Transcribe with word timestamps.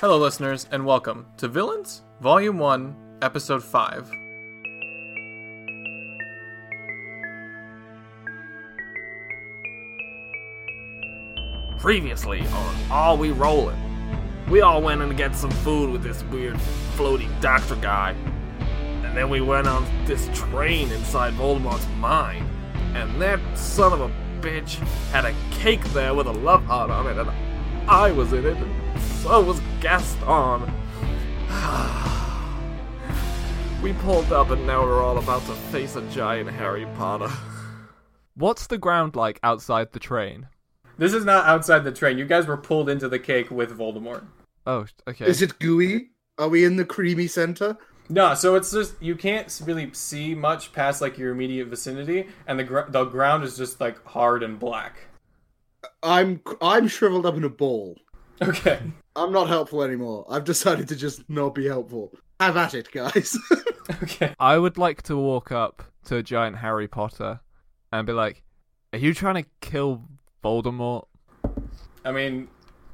Hello, 0.00 0.16
listeners, 0.16 0.68
and 0.70 0.86
welcome 0.86 1.26
to 1.38 1.48
Villains, 1.48 2.02
Volume 2.20 2.56
1, 2.56 2.94
Episode 3.20 3.64
5. 3.64 4.08
Previously 11.80 12.46
on 12.46 12.76
Are 12.92 13.16
We 13.16 13.32
Rolling? 13.32 13.76
We 14.48 14.60
all 14.60 14.80
went 14.80 15.02
in 15.02 15.08
to 15.08 15.16
get 15.16 15.34
some 15.34 15.50
food 15.50 15.90
with 15.90 16.04
this 16.04 16.22
weird 16.22 16.54
floaty 16.94 17.28
doctor 17.40 17.74
guy. 17.74 18.14
And 19.02 19.16
then 19.16 19.28
we 19.28 19.40
went 19.40 19.66
on 19.66 19.84
this 20.06 20.28
train 20.32 20.92
inside 20.92 21.34
Voldemort's 21.34 21.88
mind. 21.96 22.48
And 22.94 23.20
that 23.20 23.40
son 23.58 23.92
of 23.92 24.00
a 24.00 24.12
bitch 24.40 24.74
had 25.10 25.24
a 25.24 25.34
cake 25.50 25.82
there 25.86 26.14
with 26.14 26.28
a 26.28 26.32
love 26.32 26.62
heart 26.66 26.88
on 26.88 27.08
it, 27.08 27.18
and 27.18 27.28
I 27.90 28.12
was 28.12 28.32
in 28.32 28.46
it, 28.46 28.56
so 29.22 29.42
was 29.42 29.60
Gaston. 29.80 30.72
we 33.82 33.92
pulled 33.94 34.32
up, 34.32 34.50
and 34.50 34.66
now 34.66 34.82
we're 34.82 35.02
all 35.02 35.18
about 35.18 35.44
to 35.46 35.52
face 35.72 35.96
a 35.96 36.02
giant 36.10 36.50
Harry 36.50 36.86
Potter. 36.96 37.30
What's 38.34 38.68
the 38.68 38.78
ground 38.78 39.16
like 39.16 39.40
outside 39.42 39.92
the 39.92 39.98
train? 39.98 40.46
This 40.98 41.12
is 41.12 41.24
not 41.24 41.46
outside 41.46 41.84
the 41.84 41.92
train. 41.92 42.18
You 42.18 42.26
guys 42.26 42.46
were 42.46 42.56
pulled 42.56 42.88
into 42.88 43.08
the 43.08 43.18
cake 43.18 43.50
with 43.50 43.76
Voldemort. 43.76 44.24
Oh, 44.66 44.86
okay. 45.08 45.26
Is 45.26 45.42
it 45.42 45.58
gooey? 45.58 46.10
Are 46.38 46.48
we 46.48 46.64
in 46.64 46.76
the 46.76 46.84
creamy 46.84 47.26
center? 47.26 47.76
No, 48.08 48.34
so 48.34 48.54
it's 48.54 48.70
just 48.70 49.00
you 49.02 49.16
can't 49.16 49.60
really 49.64 49.92
see 49.92 50.34
much 50.34 50.72
past 50.72 51.00
like 51.00 51.18
your 51.18 51.32
immediate 51.32 51.66
vicinity, 51.66 52.28
and 52.46 52.58
the 52.58 52.64
gr- 52.64 52.88
the 52.88 53.04
ground 53.04 53.44
is 53.44 53.56
just 53.56 53.80
like 53.80 54.04
hard 54.06 54.42
and 54.42 54.58
black. 54.58 55.08
I'm 56.02 56.40
I'm 56.62 56.88
shriveled 56.88 57.26
up 57.26 57.36
in 57.36 57.44
a 57.44 57.48
ball. 57.48 57.96
Okay. 58.40 58.80
I'm 59.16 59.32
not 59.32 59.48
helpful 59.48 59.82
anymore. 59.82 60.24
I've 60.28 60.44
decided 60.44 60.88
to 60.88 60.96
just 60.96 61.28
not 61.28 61.54
be 61.54 61.66
helpful. 61.66 62.12
Have 62.40 62.56
at 62.56 62.74
it, 62.74 62.90
guys. 62.92 63.36
Okay. 64.02 64.34
I 64.38 64.58
would 64.58 64.76
like 64.76 65.02
to 65.04 65.16
walk 65.16 65.50
up 65.50 65.82
to 66.04 66.16
a 66.16 66.22
giant 66.22 66.56
Harry 66.56 66.86
Potter 66.86 67.40
and 67.90 68.06
be 68.06 68.12
like, 68.12 68.42
"Are 68.92 68.98
you 68.98 69.14
trying 69.14 69.42
to 69.42 69.48
kill 69.62 70.04
Voldemort?" 70.44 71.06
I 72.04 72.12
mean, 72.12 72.48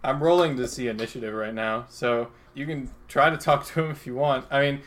I'm 0.04 0.22
rolling 0.22 0.56
to 0.58 0.68
see 0.68 0.86
initiative 0.86 1.34
right 1.34 1.52
now, 1.52 1.86
so 1.88 2.30
you 2.54 2.64
can 2.64 2.90
try 3.08 3.28
to 3.28 3.36
talk 3.36 3.66
to 3.66 3.84
him 3.84 3.90
if 3.90 4.06
you 4.06 4.14
want. 4.14 4.46
I 4.52 4.60
mean, 4.60 4.82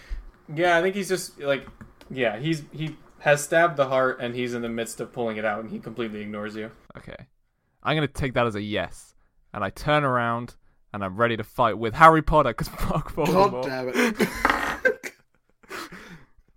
yeah, 0.56 0.78
I 0.78 0.82
think 0.82 0.96
he's 0.96 1.10
just 1.10 1.40
like, 1.42 1.68
yeah, 2.10 2.40
he's 2.40 2.64
he 2.72 2.96
has 3.20 3.44
stabbed 3.44 3.76
the 3.76 3.88
heart, 3.88 4.20
and 4.22 4.34
he's 4.34 4.54
in 4.54 4.62
the 4.62 4.70
midst 4.70 5.02
of 5.02 5.12
pulling 5.12 5.36
it 5.36 5.44
out, 5.44 5.60
and 5.60 5.70
he 5.70 5.80
completely 5.80 6.22
ignores 6.22 6.56
you. 6.56 6.72
Okay. 6.98 7.18
I'm 7.84 7.98
gonna 7.98 8.08
take 8.08 8.34
that 8.36 8.46
as 8.48 8.56
a 8.56 8.62
yes, 8.62 9.14
and 9.58 9.66
I 9.66 9.72
turn 9.72 10.04
around 10.04 10.54
and 10.94 11.04
I'm 11.04 11.18
ready 11.18 11.36
to 11.36 11.44
fight 11.44 11.80
with 11.80 11.96
Harry 11.96 12.22
Potter 12.22 12.50
because 12.50 12.68
fuck 12.68 13.12
Voldemort. 13.16 13.64
God 13.64 13.66
damn 13.66 13.90
it. 13.90 14.30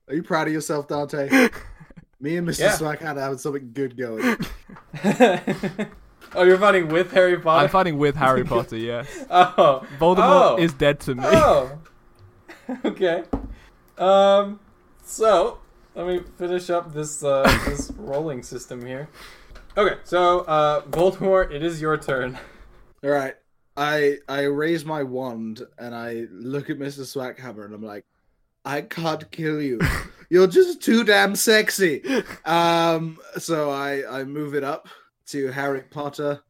Are 0.07 0.15
you 0.15 0.23
proud 0.23 0.49
of 0.49 0.53
yourself, 0.53 0.87
Dante? 0.87 1.49
Me 2.21 2.37
and 2.37 2.47
Mr. 2.47 2.59
Yeah. 2.59 2.73
Swack 2.73 3.01
had 3.01 3.17
having 3.17 3.39
something 3.39 3.71
good 3.73 3.97
going. 3.97 4.37
oh, 6.35 6.43
you're 6.43 6.59
fighting 6.59 6.89
with 6.89 7.11
Harry 7.13 7.39
Potter. 7.39 7.65
I'm 7.65 7.71
fighting 7.71 7.97
with 7.97 8.17
Harry 8.17 8.45
Potter. 8.45 8.77
Yes. 8.77 9.09
oh, 9.31 9.87
Voldemort 9.99 10.19
Oh. 10.19 10.57
is 10.59 10.75
dead 10.75 11.01
to 11.01 11.15
me. 11.15 11.23
Oh. 11.25 11.79
okay. 12.85 13.25
Um. 13.97 14.61
So 15.03 15.61
let 15.95 16.07
me 16.07 16.21
finish 16.37 16.69
up 16.69 16.93
this 16.93 17.25
uh, 17.25 17.45
this 17.67 17.91
rolling 17.97 18.43
system 18.43 18.85
here. 18.85 19.09
Okay. 19.79 19.97
So 20.05 20.41
uh, 20.41 20.83
Voldemort, 20.83 21.51
it 21.51 21.63
is 21.63 21.81
your 21.81 21.97
turn. 21.97 22.37
All 23.03 23.11
right. 23.11 23.35
I 23.77 24.19
I 24.29 24.43
raise 24.43 24.85
my 24.85 25.03
wand 25.03 25.63
and 25.79 25.95
I 25.95 26.27
look 26.31 26.71
at 26.71 26.79
Mr. 26.79 27.01
Swackhammer 27.01 27.65
and 27.65 27.75
I'm 27.75 27.83
like, 27.83 28.05
I 28.65 28.83
can't 28.83 29.31
kill 29.31 29.61
you. 29.63 29.81
You're 30.31 30.47
just 30.47 30.83
too 30.83 31.03
damn 31.03 31.35
sexy. 31.35 32.03
Um, 32.45 33.19
so 33.39 33.71
I 33.71 34.21
I 34.21 34.25
move 34.25 34.55
it 34.55 34.65
up 34.65 34.89
to 35.29 35.49
Harry 35.49 35.83
Potter, 35.83 36.43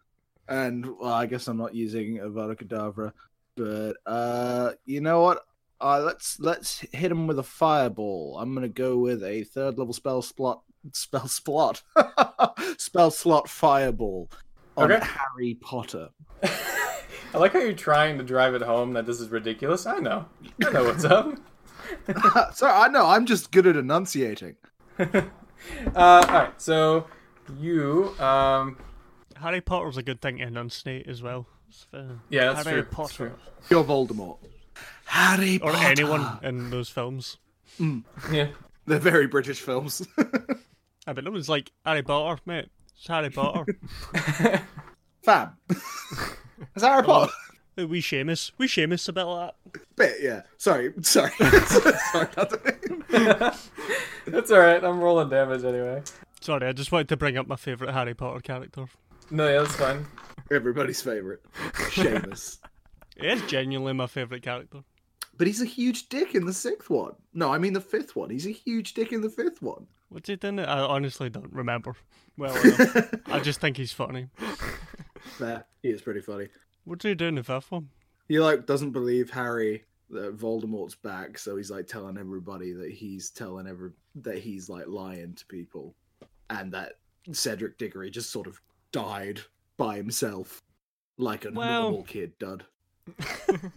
and 0.49 0.87
well, 0.99 1.13
I 1.13 1.27
guess 1.27 1.47
I'm 1.47 1.57
not 1.57 1.75
using 1.75 2.19
Avada 2.19 2.57
Kedavra, 2.57 3.13
but 3.57 3.97
uh, 4.07 4.73
you 4.85 5.01
know 5.01 5.23
what? 5.23 5.45
Uh, 5.81 6.03
let's 6.05 6.41
let's 6.41 6.81
hit 6.93 7.13
him 7.13 7.27
with 7.27 7.39
a 7.39 7.45
fireball. 7.45 8.39
I'm 8.39 8.55
gonna 8.55 8.69
go 8.69 8.99
with 8.99 9.23
a 9.23 9.45
third 9.45 9.79
level 9.79 9.95
spell 9.95 10.21
slot 10.21 10.63
spell 10.93 11.29
slot 11.29 11.83
spell 12.79 13.11
slot 13.11 13.49
fireball 13.49 14.31
on 14.81 14.93
Okay. 14.93 15.05
Harry 15.07 15.55
Potter. 15.61 16.09
I 16.43 17.39
like 17.39 17.53
how 17.53 17.61
you're 17.61 17.73
trying 17.75 18.19
to 18.19 18.25
drive 18.25 18.55
it 18.55 18.63
home 18.63 18.93
that 18.95 19.07
this 19.07 19.21
is 19.21 19.29
ridiculous. 19.29 19.87
I 19.87 19.99
know. 19.99 20.27
I 20.65 20.71
know 20.71 20.85
what's 20.85 21.05
up. 21.05 21.37
Sorry, 22.55 22.73
I 22.73 22.89
know. 22.89 23.07
I'm 23.07 23.27
just 23.27 23.53
good 23.53 23.67
at 23.67 23.77
enunciating. 23.77 24.57
Uh, 25.95 26.25
all 26.27 26.33
right. 26.33 26.53
So 26.63 27.07
you 27.59 28.15
um. 28.19 28.79
Harry 29.37 29.61
Potter's 29.61 29.99
a 29.99 30.03
good 30.03 30.23
thing 30.23 30.39
to 30.39 30.45
enunciate 30.45 31.07
as 31.07 31.23
well. 31.23 31.47
It's, 31.69 31.87
Yeah, 32.31 32.53
that's 32.55 32.67
Harry 32.67 32.81
true. 32.81 32.83
That's 32.83 32.95
Potter. 32.95 33.15
true. 33.15 33.33
You're 33.69 33.85
Voldemort. 33.85 34.39
Harry 35.05 35.59
Potter. 35.59 35.73
Or 35.73 35.77
Potter. 35.77 35.91
anyone 35.91 36.39
in 36.43 36.71
those 36.71 36.89
films. 36.89 37.37
Yeah. 37.79 38.49
They're 38.87 38.99
very 38.99 39.27
British 39.27 39.61
films. 39.61 40.07
I 41.07 41.13
bet 41.13 41.25
no 41.25 41.31
one's 41.31 41.51
like, 41.51 41.71
Harry 41.85 42.03
Potter, 42.03 42.41
mate. 42.47 42.71
It's 43.01 43.09
Harry 43.09 43.31
Potter. 43.31 43.79
Fab. 45.23 45.55
It's 46.75 46.85
Harry 46.85 47.03
Potter. 47.03 47.33
Uh, 47.79 47.87
we 47.87 48.03
Seamus. 48.03 48.53
We 48.59 48.67
Seamus 48.67 49.09
a 49.09 49.15
bit 49.15 49.23
like 49.23 49.55
that. 49.73 49.97
Bit, 49.97 50.17
yeah. 50.21 50.43
Sorry, 50.59 50.93
sorry. 51.01 51.31
sorry 51.67 52.29
Dante. 52.37 52.59
That's 54.27 54.51
all 54.51 54.59
right. 54.59 54.85
I'm 54.85 55.01
rolling 55.01 55.31
damage 55.31 55.65
anyway. 55.65 56.03
Sorry, 56.43 56.67
I 56.67 56.73
just 56.73 56.93
wanted 56.93 57.09
to 57.09 57.17
bring 57.17 57.39
up 57.39 57.47
my 57.49 57.57
favourite 57.57 57.95
Harry 57.95 58.13
Potter 58.13 58.41
character. 58.41 58.85
No, 59.31 59.49
yeah, 59.49 59.63
that's 59.63 59.77
fine. 59.77 60.07
Everybody's 60.51 61.01
favorite, 61.01 61.43
Seamus. 61.73 62.59
He 63.17 63.27
is 63.27 63.41
genuinely 63.47 63.95
my 63.95 64.07
favourite 64.07 64.43
character. 64.43 64.81
But 65.39 65.47
he's 65.47 65.63
a 65.63 65.67
huge 65.67 66.11
dick 66.11 66.35
in 66.35 66.45
the 66.45 66.53
sixth 66.53 66.91
one. 66.91 67.15
No, 67.33 67.51
I 67.51 67.57
mean 67.57 67.73
the 67.73 67.81
fifth 67.81 68.15
one. 68.15 68.29
He's 68.29 68.47
a 68.47 68.51
huge 68.51 68.93
dick 68.93 69.13
in 69.13 69.23
the 69.23 69.31
fifth 69.31 69.63
one. 69.63 69.87
What's 70.11 70.29
he 70.29 70.37
done? 70.37 70.59
I 70.59 70.81
honestly 70.81 71.31
don't 71.31 71.53
remember. 71.53 71.95
Well 72.41 72.57
enough. 72.57 73.15
I 73.27 73.41
just 73.41 73.61
think 73.61 73.77
he's 73.77 73.93
funny. 73.93 74.29
Nah, 75.39 75.61
he 75.83 75.91
is 75.91 76.01
pretty 76.01 76.21
funny. 76.23 76.45
What 76.85 76.97
What's 76.97 77.05
he 77.05 77.15
doing 77.15 77.31
in 77.31 77.35
the 77.37 77.43
fifth 77.45 77.71
one? 77.71 77.91
He 78.29 78.41
like 78.41 78.65
doesn't 78.67 78.93
believe 78.93 79.31
Harry 79.31 79.85
that 80.09 80.37
Voldemort's 80.39 80.95
back, 80.95 81.37
so 81.39 81.57
he's 81.57 81.71
like 81.71 81.87
telling 81.87 82.17
everybody 82.17 82.73
that 82.73 82.91
he's 82.91 83.29
telling 83.31 83.67
every 83.67 83.91
that 84.23 84.39
he's 84.39 84.69
like 84.71 84.87
lying 84.89 85.35
to 85.35 85.45
people, 85.47 85.95
and 86.49 86.73
that 86.73 86.95
Cedric 87.31 87.77
Diggory 87.77 88.11
just 88.11 88.31
sort 88.31 88.47
of 88.47 88.59
died 88.91 89.41
by 89.77 89.97
himself, 89.97 90.63
like 91.19 91.45
a 91.45 91.51
Well- 91.53 91.83
normal 91.83 92.03
kid 92.05 92.33
did. 92.39 92.65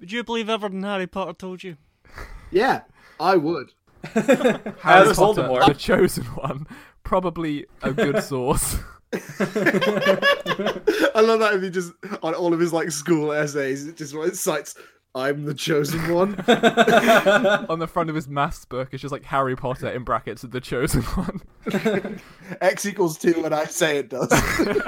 Would 0.00 0.10
you 0.12 0.24
believe 0.24 0.48
everything 0.48 0.82
Harry 0.82 1.06
Potter 1.06 1.32
told 1.34 1.62
you? 1.62 1.76
Yeah, 2.50 2.82
I 3.20 3.36
would. 3.36 3.70
Harry 4.04 4.30
As 4.82 5.16
Potter, 5.16 5.42
Voldemort. 5.42 5.66
the 5.66 5.74
chosen 5.74 6.24
one, 6.24 6.66
probably 7.10 7.66
a 7.82 7.92
good 7.92 8.22
source. 8.32 8.76
I 9.12 9.18
love 11.20 11.40
that 11.40 11.50
if 11.54 11.62
he 11.62 11.68
just 11.68 11.92
on 12.22 12.34
all 12.34 12.54
of 12.54 12.60
his 12.60 12.72
like 12.72 12.92
school 12.92 13.32
essays, 13.32 13.88
it 13.88 13.96
just 13.96 14.14
like, 14.14 14.32
cites 14.36 14.76
"I'm 15.16 15.44
the 15.44 15.52
chosen 15.52 16.14
one." 16.14 16.36
On 17.68 17.80
the 17.80 17.88
front 17.92 18.10
of 18.10 18.14
his 18.14 18.28
maths 18.28 18.64
book, 18.64 18.90
it's 18.92 19.02
just 19.02 19.10
like 19.10 19.24
Harry 19.24 19.56
Potter 19.56 19.88
in 19.88 20.04
brackets, 20.04 20.42
the 20.42 20.60
chosen 20.60 21.02
one. 21.02 21.42
X 22.60 22.86
equals 22.86 23.18
two, 23.18 23.42
and 23.44 23.52
I 23.52 23.64
say 23.64 23.98
it 23.98 24.08
does. 24.08 24.30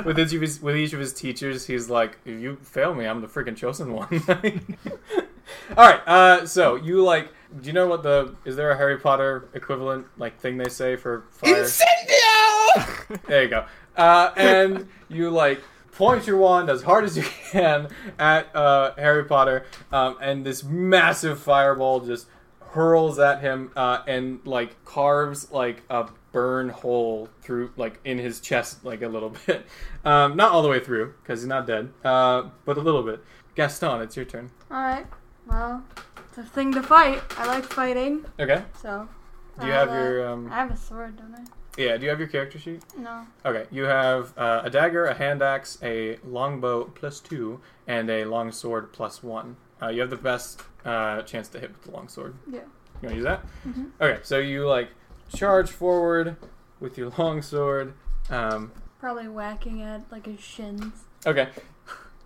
with 0.04 0.20
each 0.20 0.32
of 0.32 0.40
his 0.40 0.62
with 0.62 0.76
each 0.76 0.92
of 0.92 1.00
his 1.00 1.12
teachers, 1.12 1.66
he's 1.66 1.90
like, 1.90 2.18
"If 2.24 2.40
you 2.40 2.54
fail 2.62 2.94
me, 2.94 3.06
I'm 3.06 3.20
the 3.20 3.26
freaking 3.26 3.56
chosen 3.56 3.92
one." 3.92 4.22
All 5.76 5.88
right. 5.88 6.00
Uh, 6.06 6.46
so 6.46 6.76
you 6.76 7.02
like? 7.02 7.32
Do 7.60 7.66
you 7.66 7.72
know 7.72 7.86
what 7.86 8.02
the? 8.02 8.34
Is 8.44 8.56
there 8.56 8.70
a 8.70 8.76
Harry 8.76 8.98
Potter 8.98 9.48
equivalent 9.54 10.06
like 10.16 10.38
thing 10.40 10.56
they 10.56 10.68
say 10.68 10.96
for 10.96 11.24
fire? 11.30 11.64
Incendio! 11.64 12.01
There 13.26 13.42
you 13.42 13.48
go. 13.48 13.64
Uh, 13.96 14.30
and 14.36 14.88
you 15.08 15.30
like 15.30 15.60
point 15.92 16.26
your 16.26 16.38
wand 16.38 16.70
as 16.70 16.82
hard 16.82 17.04
as 17.04 17.16
you 17.16 17.24
can 17.50 17.88
at 18.18 18.54
uh, 18.56 18.94
Harry 18.96 19.24
Potter, 19.24 19.66
um, 19.92 20.16
and 20.20 20.44
this 20.46 20.64
massive 20.64 21.38
fireball 21.40 22.00
just 22.00 22.26
hurls 22.70 23.18
at 23.18 23.42
him 23.42 23.70
uh, 23.76 23.98
and 24.06 24.40
like 24.46 24.82
carves 24.86 25.52
like 25.52 25.82
a 25.90 26.08
burn 26.32 26.70
hole 26.70 27.28
through 27.42 27.70
like 27.76 28.00
in 28.04 28.16
his 28.16 28.40
chest 28.40 28.82
like 28.84 29.02
a 29.02 29.08
little 29.08 29.28
bit. 29.46 29.66
Um, 30.04 30.36
not 30.36 30.52
all 30.52 30.62
the 30.62 30.68
way 30.70 30.80
through 30.80 31.12
because 31.22 31.40
he's 31.42 31.48
not 31.48 31.66
dead, 31.66 31.90
uh, 32.04 32.44
but 32.64 32.78
a 32.78 32.80
little 32.80 33.02
bit. 33.02 33.22
Gaston, 33.54 34.00
it's 34.00 34.16
your 34.16 34.24
turn. 34.24 34.50
Alright. 34.70 35.06
Well, 35.46 35.84
it's 36.28 36.38
a 36.38 36.44
thing 36.44 36.72
to 36.72 36.82
fight. 36.82 37.20
I 37.36 37.46
like 37.46 37.64
fighting, 37.64 38.24
Okay. 38.40 38.62
so. 38.80 39.06
Do 39.60 39.66
you 39.66 39.72
I'll, 39.74 39.80
have 39.80 39.90
uh, 39.90 39.92
your 39.92 40.28
um? 40.28 40.50
I 40.50 40.56
have 40.56 40.70
a 40.70 40.76
sword, 40.78 41.18
don't 41.18 41.34
I? 41.34 41.44
Yeah. 41.76 41.96
Do 41.96 42.04
you 42.04 42.10
have 42.10 42.18
your 42.18 42.28
character 42.28 42.58
sheet? 42.58 42.82
No. 42.98 43.26
Okay, 43.46 43.66
you 43.70 43.84
have 43.84 44.36
uh, 44.36 44.62
a 44.64 44.70
dagger, 44.70 45.06
a 45.06 45.14
hand 45.14 45.42
axe, 45.42 45.78
a 45.82 46.18
longbow 46.24 46.84
plus 46.84 47.20
two, 47.20 47.60
and 47.86 48.10
a 48.10 48.24
long 48.24 48.52
sword 48.52 48.92
plus 48.92 49.22
one. 49.22 49.56
Uh, 49.80 49.88
you 49.88 50.00
have 50.00 50.10
the 50.10 50.16
best 50.16 50.62
uh, 50.84 51.22
chance 51.22 51.48
to 51.48 51.58
hit 51.60 51.70
with 51.72 51.82
the 51.82 51.90
longsword. 51.90 52.34
Yeah. 52.46 52.60
You 53.02 53.08
want 53.08 53.10
to 53.10 53.14
use 53.16 53.24
that? 53.24 53.44
Okay, 54.00 54.20
so 54.22 54.38
you 54.38 54.66
like 54.68 54.88
charge 55.34 55.70
forward 55.70 56.36
with 56.78 56.96
your 56.98 57.10
longsword. 57.18 57.94
Um, 58.30 58.70
Probably 59.00 59.26
whacking 59.28 59.82
at 59.82 60.02
like 60.12 60.26
his 60.26 60.40
shins. 60.40 60.92
okay. 61.26 61.48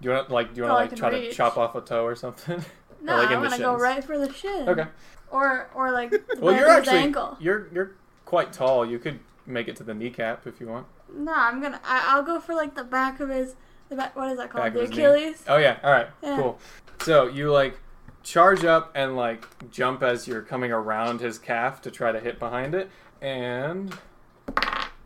Do 0.02 0.08
you 0.08 0.14
want 0.14 0.28
to 0.28 0.34
like? 0.34 0.52
Do 0.54 0.60
you 0.60 0.66
want 0.68 0.90
to 0.90 0.96
like 1.02 1.10
try 1.12 1.20
to 1.20 1.32
chop 1.32 1.56
off 1.56 1.74
a 1.74 1.80
toe 1.80 2.04
or 2.04 2.14
something? 2.16 2.62
No, 3.02 3.18
like 3.18 3.30
I'm 3.30 3.42
gonna 3.42 3.58
go 3.58 3.76
right 3.76 4.02
for 4.02 4.18
the 4.18 4.32
shin. 4.32 4.68
okay. 4.68 4.86
Or 5.30 5.70
or 5.74 5.92
like 5.92 6.12
Well, 6.38 6.56
you're 6.56 6.68
actually 6.68 6.96
ankle. 6.98 7.36
you're 7.38 7.68
you're 7.72 7.92
quite 8.24 8.52
tall. 8.54 8.84
You 8.86 8.98
could 8.98 9.20
make 9.46 9.68
it 9.68 9.76
to 9.76 9.84
the 9.84 9.94
kneecap 9.94 10.46
if 10.46 10.60
you 10.60 10.68
want. 10.68 10.86
No, 11.12 11.32
I'm 11.34 11.60
gonna. 11.60 11.80
I, 11.84 12.04
I'll 12.08 12.22
go 12.22 12.40
for 12.40 12.54
like 12.54 12.74
the 12.74 12.84
back 12.84 13.20
of 13.20 13.28
his. 13.28 13.54
The 13.88 13.96
back. 13.96 14.16
What 14.16 14.30
is 14.30 14.38
that 14.38 14.50
called? 14.50 14.64
Back 14.64 14.74
the 14.74 14.80
his 14.80 14.90
knee. 14.90 15.04
Achilles. 15.04 15.44
Oh 15.48 15.56
yeah. 15.56 15.78
All 15.82 15.92
right. 15.92 16.08
Yeah. 16.22 16.36
Cool. 16.36 16.58
So 17.00 17.28
you 17.28 17.50
like 17.50 17.78
charge 18.22 18.64
up 18.64 18.90
and 18.94 19.16
like 19.16 19.46
jump 19.70 20.02
as 20.02 20.26
you're 20.26 20.42
coming 20.42 20.72
around 20.72 21.20
his 21.20 21.38
calf 21.38 21.80
to 21.82 21.90
try 21.90 22.10
to 22.12 22.20
hit 22.20 22.38
behind 22.38 22.74
it, 22.74 22.90
and 23.20 23.96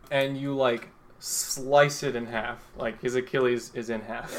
and 0.09 0.37
you 0.37 0.55
like 0.55 0.89
slice 1.19 2.03
it 2.03 2.15
in 2.15 2.25
half. 2.25 2.63
Like 2.75 3.01
his 3.01 3.15
Achilles 3.15 3.71
is 3.73 3.89
in 3.89 4.01
half. 4.01 4.33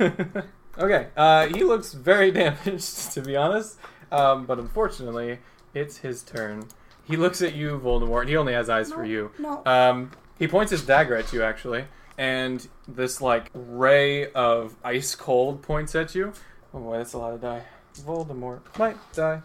okay. 0.78 1.08
Uh, 1.16 1.46
he 1.48 1.64
looks 1.64 1.92
very 1.92 2.30
damaged, 2.32 3.12
to 3.12 3.22
be 3.22 3.36
honest. 3.36 3.78
Um, 4.12 4.46
but 4.46 4.58
unfortunately, 4.58 5.38
it's 5.74 5.98
his 5.98 6.22
turn. 6.22 6.68
He 7.06 7.16
looks 7.16 7.40
at 7.42 7.54
you, 7.54 7.78
Voldemort. 7.82 8.20
and 8.22 8.28
He 8.30 8.36
only 8.36 8.52
has 8.52 8.68
eyes 8.68 8.92
for 8.92 9.04
you. 9.04 9.30
No. 9.38 9.62
Um, 9.64 10.10
he 10.38 10.46
points 10.48 10.70
his 10.70 10.82
dagger 10.84 11.16
at 11.16 11.32
you, 11.32 11.42
actually, 11.42 11.84
and 12.18 12.66
this 12.88 13.20
like 13.20 13.50
ray 13.54 14.30
of 14.32 14.74
ice 14.84 15.14
cold 15.14 15.62
points 15.62 15.94
at 15.94 16.14
you. 16.14 16.32
Oh 16.74 16.80
boy, 16.80 16.98
that's 16.98 17.12
a 17.14 17.18
lot 17.18 17.32
of 17.32 17.40
die. 17.40 17.62
Voldemort 18.00 18.60
might 18.78 18.96
die. 19.14 19.40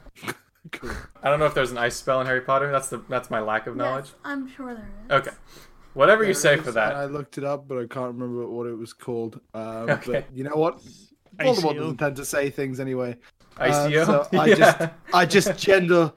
Cool. 0.72 0.92
I 1.24 1.30
don't 1.30 1.40
know 1.40 1.46
if 1.46 1.54
there's 1.54 1.72
an 1.72 1.78
ice 1.78 1.96
spell 1.96 2.20
in 2.22 2.28
Harry 2.28 2.42
Potter. 2.42 2.72
That's 2.72 2.90
the 2.90 2.98
that's 3.10 3.30
my 3.30 3.40
lack 3.40 3.68
of 3.68 3.76
knowledge. 3.76 4.06
Yes, 4.08 4.16
I'm 4.26 4.48
sure 4.50 4.74
there 4.76 4.90
is. 5.06 5.12
Okay, 5.28 5.36
whatever 5.94 6.24
you 6.24 6.34
say 6.34 6.56
There 6.56 6.64
for 6.66 6.72
that. 6.74 6.96
I 6.96 7.06
looked 7.06 7.38
it 7.38 7.44
up, 7.44 7.68
but 7.68 7.78
I 7.78 7.86
can't 7.88 8.14
remember 8.14 8.46
what 8.48 8.68
it 8.68 8.76
was 8.78 8.92
called. 8.94 9.40
Um, 9.54 9.90
Okay. 9.90 10.12
But 10.12 10.26
you 10.36 10.44
know 10.44 10.56
what? 10.56 10.82
Voldemort 11.40 11.56
ICO. 11.74 11.76
doesn't 11.80 11.98
tend 11.98 12.16
to 12.18 12.26
say 12.26 12.50
things 12.50 12.80
anyway. 12.80 13.16
ICO. 13.58 14.06
so 14.06 14.28
I 14.38 14.46
Yeah. 14.48 14.56
just, 14.56 14.82
I 15.14 15.26
just 15.26 15.58
gender, 15.58 16.12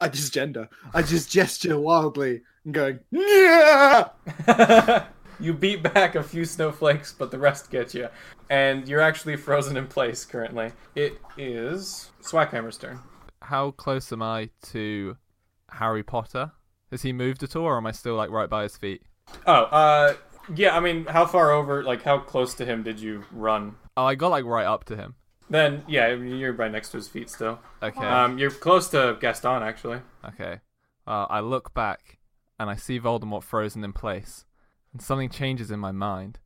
I 0.00 0.08
just 0.08 0.32
gender, 0.32 0.68
I 0.94 1.02
just 1.02 1.30
gesture 1.30 1.78
wildly 1.78 2.42
and 2.64 2.74
going, 2.74 3.00
yeah. 3.10 4.08
you 5.40 5.52
beat 5.52 5.82
back 5.82 6.14
a 6.14 6.22
few 6.22 6.44
snowflakes, 6.44 7.12
but 7.12 7.30
the 7.30 7.38
rest 7.38 7.70
get 7.70 7.92
you, 7.94 8.08
and 8.48 8.88
you're 8.88 9.00
actually 9.00 9.36
frozen 9.36 9.76
in 9.76 9.86
place 9.86 10.24
currently. 10.24 10.72
It 10.94 11.18
is 11.36 12.10
Swackhammer's 12.22 12.78
turn. 12.78 13.00
How 13.42 13.72
close 13.72 14.12
am 14.12 14.22
I 14.22 14.50
to 14.66 15.16
Harry 15.70 16.02
Potter? 16.02 16.52
Has 16.90 17.02
he 17.02 17.12
moved 17.12 17.42
at 17.42 17.54
all, 17.54 17.64
or 17.64 17.76
am 17.76 17.86
I 17.86 17.92
still 17.92 18.16
like 18.16 18.30
right 18.30 18.48
by 18.48 18.64
his 18.64 18.76
feet? 18.76 19.02
Oh, 19.46 19.64
uh, 19.64 20.14
yeah. 20.54 20.76
I 20.76 20.80
mean, 20.80 21.06
how 21.06 21.24
far 21.26 21.50
over? 21.50 21.84
Like, 21.84 22.02
how 22.02 22.18
close 22.18 22.54
to 22.54 22.64
him 22.64 22.82
did 22.82 22.98
you 22.98 23.24
run? 23.30 23.76
Oh, 23.96 24.04
I 24.04 24.14
got 24.14 24.28
like 24.28 24.44
right 24.44 24.66
up 24.66 24.84
to 24.86 24.96
him. 24.96 25.14
Then, 25.50 25.82
yeah, 25.88 26.14
you're 26.14 26.52
right 26.52 26.70
next 26.70 26.90
to 26.90 26.96
his 26.96 27.08
feet 27.08 27.28
still. 27.28 27.58
Okay. 27.82 28.06
Um, 28.06 28.38
you're 28.38 28.52
close 28.52 28.88
to 28.90 29.16
Gaston 29.20 29.64
actually. 29.64 30.00
Okay. 30.24 30.60
Uh, 31.06 31.26
I 31.28 31.40
look 31.40 31.74
back 31.74 32.18
and 32.58 32.70
I 32.70 32.76
see 32.76 33.00
Voldemort 33.00 33.42
frozen 33.42 33.82
in 33.82 33.92
place, 33.92 34.44
and 34.92 35.02
something 35.02 35.28
changes 35.28 35.70
in 35.70 35.80
my 35.80 35.92
mind, 35.92 36.38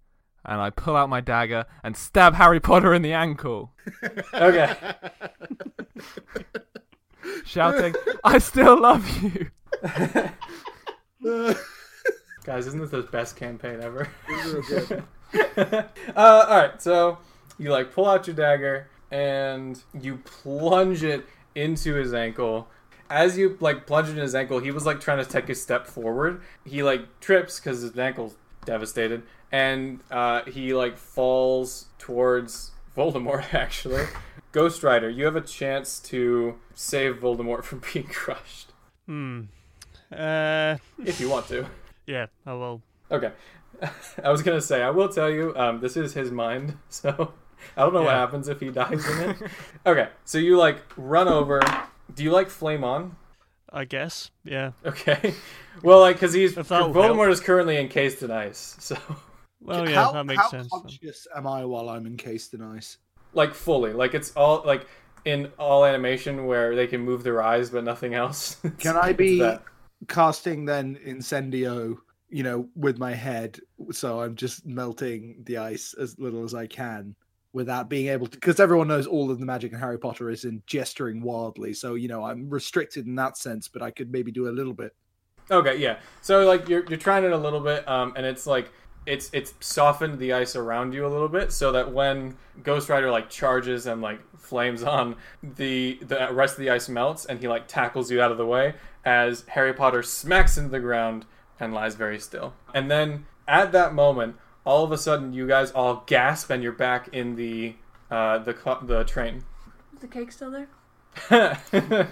and 0.45 0.61
I 0.61 0.71
pull 0.71 0.97
out 0.97 1.09
my 1.11 1.21
dagger 1.21 1.67
and 1.83 1.97
stab 1.97 2.35
Harry 2.35 2.61
Potter 2.61 2.95
in 2.95 3.03
the 3.03 3.13
ankle, 3.13 3.73
Okay. 4.35 4.75
shouting, 7.45 7.95
"I 8.23 8.39
still 8.39 8.81
love 8.81 9.07
you!" 9.23 9.51
Guys, 12.45 12.67
isn't 12.67 12.81
this 12.81 12.91
the 12.91 13.03
best 13.11 13.37
campaign 13.37 13.81
ever? 13.83 14.09
This 14.29 14.47
is 14.47 14.71
real 14.71 14.87
good. 14.87 15.05
uh, 16.17 16.17
all 16.17 16.57
right, 16.57 16.81
so 16.81 17.19
you 17.59 17.71
like 17.71 17.93
pull 17.93 18.07
out 18.07 18.27
your 18.27 18.37
dagger 18.37 18.89
and 19.15 19.81
you 20.01 20.17
plunge 20.25 21.05
it 21.05 21.25
into 21.55 21.95
his 21.95 22.13
ankle. 22.13 22.69
As 23.09 23.39
you 23.39 23.57
like 23.61 23.87
plunge 23.87 24.09
it 24.09 24.13
in 24.13 24.19
his 24.19 24.35
ankle, 24.35 24.59
he 24.59 24.71
was 24.73 24.85
like 24.85 25.01
trying 25.01 25.19
to 25.25 25.31
take 25.31 25.49
a 25.49 25.55
step 25.55 25.87
forward. 25.87 26.43
He 26.65 26.83
like 26.83 27.21
trips 27.21 27.61
because 27.61 27.83
his 27.83 27.97
ankle's 27.97 28.35
devastated, 28.65 29.23
and 29.53 30.01
uh, 30.11 30.43
he 30.47 30.75
like 30.75 30.99
falls 30.99 31.87
towards 31.99 32.73
Voldemort. 32.97 33.55
Actually, 33.55 34.07
Ghost 34.53 34.83
Rider, 34.83 35.09
you 35.09 35.25
have 35.27 35.37
a 35.37 35.41
chance 35.43 36.01
to 36.01 36.57
save 36.75 37.19
Voldemort 37.21 37.63
from 37.63 37.83
being 37.93 38.07
crushed 38.13 38.73
Hmm. 39.07 39.43
Uh. 40.11 40.77
if 41.05 41.21
you 41.21 41.29
want 41.29 41.47
to. 41.49 41.67
Yeah, 42.07 42.27
I 42.47 42.55
will. 42.55 42.83
Okay. 43.11 43.33
I 44.25 44.31
was 44.31 44.43
gonna 44.43 44.61
say 44.61 44.83
I 44.83 44.91
will 44.91 45.09
tell 45.09 45.31
you. 45.31 45.53
Um, 45.57 45.81
this 45.81 45.97
is 45.97 46.15
his 46.15 46.31
mind, 46.33 46.79
so 46.89 47.35
I 47.77 47.83
don't 47.83 47.95
know 47.95 48.03
what 48.03 48.15
happens 48.15 48.49
if 48.49 48.61
he 48.61 48.71
dies 48.71 49.05
in 49.09 49.31
it. 49.31 49.37
okay, 49.87 50.09
so 50.25 50.39
you 50.39 50.57
like 50.59 50.83
run 50.97 51.29
over. 51.29 51.61
Do 52.15 52.23
you 52.25 52.31
like 52.31 52.49
flame 52.51 52.85
on? 52.85 53.17
I 53.73 53.85
guess. 53.85 54.31
Yeah. 54.45 54.73
Okay. 54.85 55.35
Well, 55.83 56.01
like 56.01 56.17
because 56.17 56.33
he's 56.33 56.57
If 56.57 56.69
Voldemort 56.69 57.17
help. 57.17 57.29
is 57.29 57.41
currently 57.41 57.77
encased 57.79 58.23
in 58.23 58.31
ice, 58.31 58.77
so 58.79 58.97
Well, 59.61 59.89
yeah, 59.89 60.05
how, 60.05 60.13
that 60.13 60.25
makes 60.27 60.43
how 60.43 60.49
sense. 60.51 60.69
then. 60.73 60.83
conscious 60.83 61.27
am 61.35 61.47
I 61.47 61.65
while 61.65 61.89
I'm 61.89 62.07
encased 62.07 62.55
in 62.55 62.63
ice? 62.63 62.99
like 63.33 63.53
fully, 63.55 63.93
like 63.93 64.15
it's 64.15 64.31
all 64.37 64.63
like 64.65 64.87
in 65.25 65.51
all 65.59 65.85
animation 65.85 66.47
where 66.47 66.77
they 66.77 66.87
can 66.87 67.01
move 67.01 67.25
their 67.25 67.43
eyes 67.43 67.71
but 67.71 67.83
nothing 67.83 68.15
else. 68.15 68.57
Can 68.79 68.97
I 68.97 69.13
be 69.13 69.39
that. 69.41 69.63
casting 70.09 70.65
then 70.67 70.97
incendio? 71.05 71.97
You 72.29 72.43
know, 72.43 72.69
with 72.77 72.99
my 72.99 73.13
head, 73.15 73.61
so 73.93 74.21
I'm 74.21 74.35
just 74.35 74.67
melting 74.67 75.43
the 75.47 75.59
ice 75.59 75.95
as 75.95 76.19
little 76.19 76.43
as 76.45 76.55
I 76.55 76.67
can 76.67 77.15
without 77.55 77.89
being 77.89 78.09
able 78.09 78.27
to. 78.27 78.37
Because 78.37 78.61
everyone 78.61 78.89
knows 78.89 79.07
all 79.07 79.31
of 79.31 79.39
the 79.39 79.47
magic 79.47 79.73
in 79.73 79.79
Harry 79.79 79.99
Potter 79.99 80.29
is 80.29 80.45
in 80.45 80.63
gesturing 80.67 81.23
wildly, 81.23 81.73
so 81.73 81.95
you 81.95 82.09
know 82.09 82.23
I'm 82.23 82.51
restricted 82.51 83.07
in 83.07 83.15
that 83.15 83.39
sense. 83.39 83.69
But 83.69 83.81
I 83.81 83.91
could 83.91 84.13
maybe 84.13 84.31
do 84.31 84.49
a 84.49 84.51
little 84.51 84.75
bit. 84.75 84.95
Okay, 85.51 85.77
yeah. 85.77 85.99
So 86.21 86.45
like 86.45 86.69
you're 86.69 86.85
you're 86.87 86.99
trying 86.99 87.25
it 87.25 87.33
a 87.33 87.39
little 87.39 87.61
bit, 87.61 87.89
um, 87.89 88.13
and 88.17 88.27
it's 88.27 88.47
like 88.47 88.71
it's 89.07 89.31
it's 89.33 89.55
softened 89.61 90.19
the 90.19 90.33
ice 90.33 90.57
around 90.57 90.93
you 90.93 91.07
a 91.07 91.09
little 91.09 91.29
bit, 91.29 91.53
so 91.53 91.73
that 91.73 91.93
when 91.93 92.37
Ghost 92.63 92.89
Rider 92.89 93.11
like 93.11 93.31
charges 93.31 93.87
and 93.87 94.03
like 94.03 94.21
flames 94.37 94.83
on, 94.83 95.17
the 95.43 95.99
the 96.03 96.29
rest 96.33 96.55
of 96.55 96.61
the 96.61 96.71
ice 96.71 96.89
melts, 96.89 97.25
and 97.25 97.39
he 97.41 97.49
like 97.49 97.69
tackles 97.69 98.11
you 98.11 98.21
out 98.21 98.33
of 98.33 98.37
the 98.37 98.47
way 98.47 98.75
as 99.05 99.45
Harry 99.49 99.73
Potter 99.73 100.03
smacks 100.03 100.57
into 100.57 100.71
the 100.71 100.81
ground 100.81 101.27
and 101.61 101.73
lies 101.73 101.95
very 101.95 102.19
still. 102.19 102.55
And 102.73 102.91
then 102.91 103.27
at 103.47 103.73
that 103.73 103.95
moment, 103.95 104.37
all 104.65 104.85
of 104.85 104.93
a 104.93 104.99
sudden, 104.99 105.33
you 105.33 105.47
guys 105.47 105.71
all 105.73 106.03
gasp, 106.07 106.51
and 106.51 106.63
you're 106.63 106.73
back 106.73 107.09
in 107.13 107.37
the 107.37 107.75
uh, 108.11 108.39
the 108.39 108.55
co- 108.55 108.81
the 108.83 109.05
train. 109.05 109.43
Is 109.95 110.01
the 110.01 110.09
cake 110.09 110.33
still 110.33 110.51
there? 110.51 110.69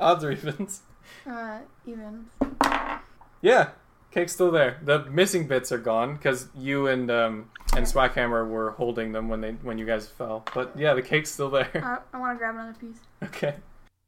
Odds 0.00 0.24
or 0.24 0.32
evens. 0.32 0.82
Uh, 1.26 1.58
even. 1.86 2.26
Yeah, 3.40 3.70
cake's 4.10 4.32
still 4.32 4.50
there. 4.50 4.78
The 4.82 5.04
missing 5.06 5.46
bits 5.46 5.72
are 5.72 5.78
gone 5.78 6.14
because 6.14 6.48
you 6.56 6.86
and 6.88 7.10
um, 7.10 7.50
and 7.76 7.86
Swackhammer 7.86 8.48
were 8.48 8.72
holding 8.72 9.12
them 9.12 9.28
when 9.28 9.40
they 9.40 9.52
when 9.52 9.78
you 9.78 9.86
guys 9.86 10.06
fell. 10.06 10.44
But 10.54 10.72
yeah, 10.78 10.94
the 10.94 11.02
cake's 11.02 11.30
still 11.30 11.50
there. 11.50 11.70
I, 12.12 12.16
I 12.16 12.20
want 12.20 12.34
to 12.34 12.38
grab 12.38 12.54
another 12.54 12.74
piece. 12.78 12.98
okay. 13.24 13.54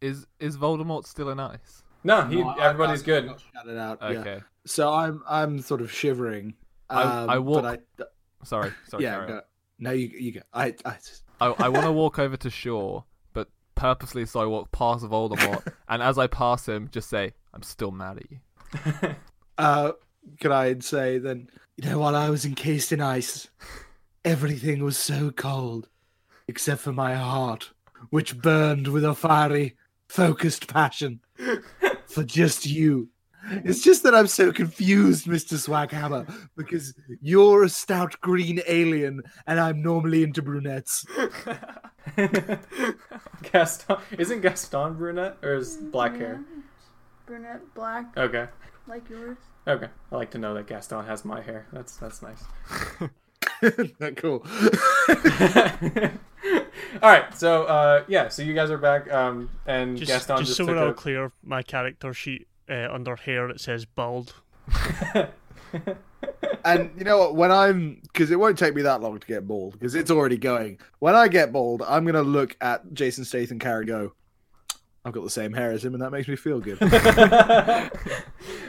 Is 0.00 0.26
is 0.38 0.57
Voldemort 0.57 1.07
still 1.07 1.30
in 1.30 1.40
ice? 1.40 1.83
No, 2.04 2.23
he, 2.25 2.37
No, 2.42 2.49
I- 2.50 2.69
everybody's 2.71 3.02
I 3.02 3.07
good. 3.07 3.26
got 3.28 3.42
shouted 3.54 3.78
out. 3.78 3.99
yeah. 4.02 4.09
Okay. 4.21 4.40
So 4.66 4.92
I'm 4.92 5.23
I'm 5.28 5.61
sort 5.61 5.80
of 5.80 5.90
shivering. 5.92 6.54
I- 6.91 7.03
Um, 7.23 7.31
I 7.31 7.39
walk- 7.39 7.63
But 7.63 7.83
I, 8.01 8.05
Sorry. 8.45 8.73
Sorry. 8.89 9.03
yeah, 9.05 9.13
carry 9.15 9.23
on. 9.25 9.29
go. 9.29 9.41
No, 9.79 9.91
you 9.93 10.09
you 10.09 10.33
go. 10.33 10.41
I 10.53 10.75
I 10.85 10.95
just, 10.95 11.23
I, 11.41 11.47
I 11.47 11.69
want 11.69 11.87
to 11.87 11.93
walk 11.93 12.19
over 12.19 12.37
to 12.39 12.51
Shaw, 12.51 13.03
but 13.33 13.49
purposely 13.75 14.27
so 14.27 14.41
I 14.41 14.47
walk 14.47 14.71
past 14.73 15.05
Voldemort, 15.05 15.67
and 15.89 16.03
as 16.03 16.19
I 16.19 16.27
pass 16.27 16.67
him, 16.69 16.89
just 16.93 17.09
say, 17.09 17.33
"I'm 17.55 17.63
still 17.63 17.91
mad 17.91 18.19
at 18.19 18.31
you." 18.31 19.15
uh, 19.59 19.93
could 20.41 20.53
I 20.53 20.79
say 20.81 21.19
then? 21.19 21.49
You 21.77 21.89
know, 21.91 21.99
while 21.99 22.15
I 22.17 22.29
was 22.29 22.45
encased 22.45 22.93
in 22.93 23.01
ice, 23.01 23.49
everything 24.25 24.85
was 24.85 24.99
so 24.99 25.31
cold, 25.31 25.89
except 26.49 26.83
for 26.83 26.93
my 26.93 27.15
heart, 27.15 27.71
which 28.11 28.39
burned 28.39 28.89
with 28.89 29.05
a 29.05 29.15
fiery, 29.15 29.77
focused 30.09 30.67
passion 30.67 31.21
for 32.07 32.23
just 32.25 32.67
you. 32.67 33.09
It's 33.65 33.81
just 33.83 34.03
that 34.03 34.15
I'm 34.15 34.27
so 34.27 34.53
confused, 34.53 35.27
Mr. 35.27 35.55
Swackhammer, 35.55 36.31
because 36.57 36.95
you're 37.23 37.65
a 37.65 37.69
stout 37.69 38.21
green 38.21 38.61
alien, 38.67 39.23
and 39.47 39.59
I'm 39.59 39.83
normally 39.83 40.23
into 40.23 40.43
brunettes. 40.43 41.07
Gaston 43.53 43.97
isn't 44.19 44.41
Gaston 44.43 44.95
brunette 44.95 45.37
or 45.43 45.55
is 45.55 45.77
black 45.77 46.17
hair? 46.17 46.41
Brunette, 47.27 47.63
black, 47.75 48.17
Okay, 48.17 48.47
like 48.87 49.09
yours. 49.09 49.37
okay. 49.67 49.89
I 50.11 50.17
like 50.17 50.31
to 50.33 50.39
know 50.39 50.55
that 50.55 50.67
Gaston 50.67 51.05
has 51.07 51.25
my 51.25 51.41
hair. 51.41 51.67
That's 51.73 51.97
that's 51.97 52.23
nice. 52.23 52.43
cool. 54.17 54.45
All 57.03 57.09
right, 57.09 57.33
so 57.37 57.65
uh, 57.65 58.05
yeah, 58.09 58.29
so 58.29 58.43
you 58.43 58.53
guys 58.55 58.71
are 58.71 58.79
back, 58.79 59.11
um, 59.13 59.49
and 59.67 59.97
Just, 59.97 60.11
Gaston 60.11 60.39
just 60.39 60.49
just, 60.49 60.57
so 60.59 60.67
took 60.67 60.75
we're 60.77 60.83
all 60.83 60.91
a- 60.91 60.95
clear, 60.95 61.33
my 61.45 61.63
character 61.63 62.13
sheet 62.13 62.49
uh, 62.71 62.89
under 62.91 63.17
hair 63.17 63.49
it 63.50 63.61
says 63.61 63.85
bald. 63.85 64.35
And 66.65 66.91
you 66.97 67.05
know 67.05 67.19
what? 67.19 67.37
When 67.37 67.50
I'm, 67.50 68.00
because 68.03 68.31
it 68.31 68.39
won't 68.39 68.59
take 68.59 68.75
me 68.75 68.83
that 68.83 69.00
long 69.00 69.19
to 69.19 69.27
get 69.27 69.47
bald, 69.47 69.75
because 69.75 69.95
it's 69.95 70.11
already 70.11 70.37
going. 70.37 70.79
When 70.99 71.15
I 71.15 71.29
get 71.29 71.53
bald, 71.53 71.83
I'm 71.83 72.05
gonna 72.05 72.23
look 72.23 72.57
at 72.61 72.93
Jason 72.93 73.25
Statham 73.25 73.59
character, 73.59 73.93
go, 73.93 74.12
I've 75.04 75.12
got 75.14 75.25
the 75.25 75.30
same 75.30 75.52
hair 75.54 75.71
as 75.73 75.85
him, 75.85 75.95
and 75.95 76.02
that 76.02 76.11
makes 76.11 76.28
me 76.28 76.37
feel 76.37 76.61
good. 76.61 76.78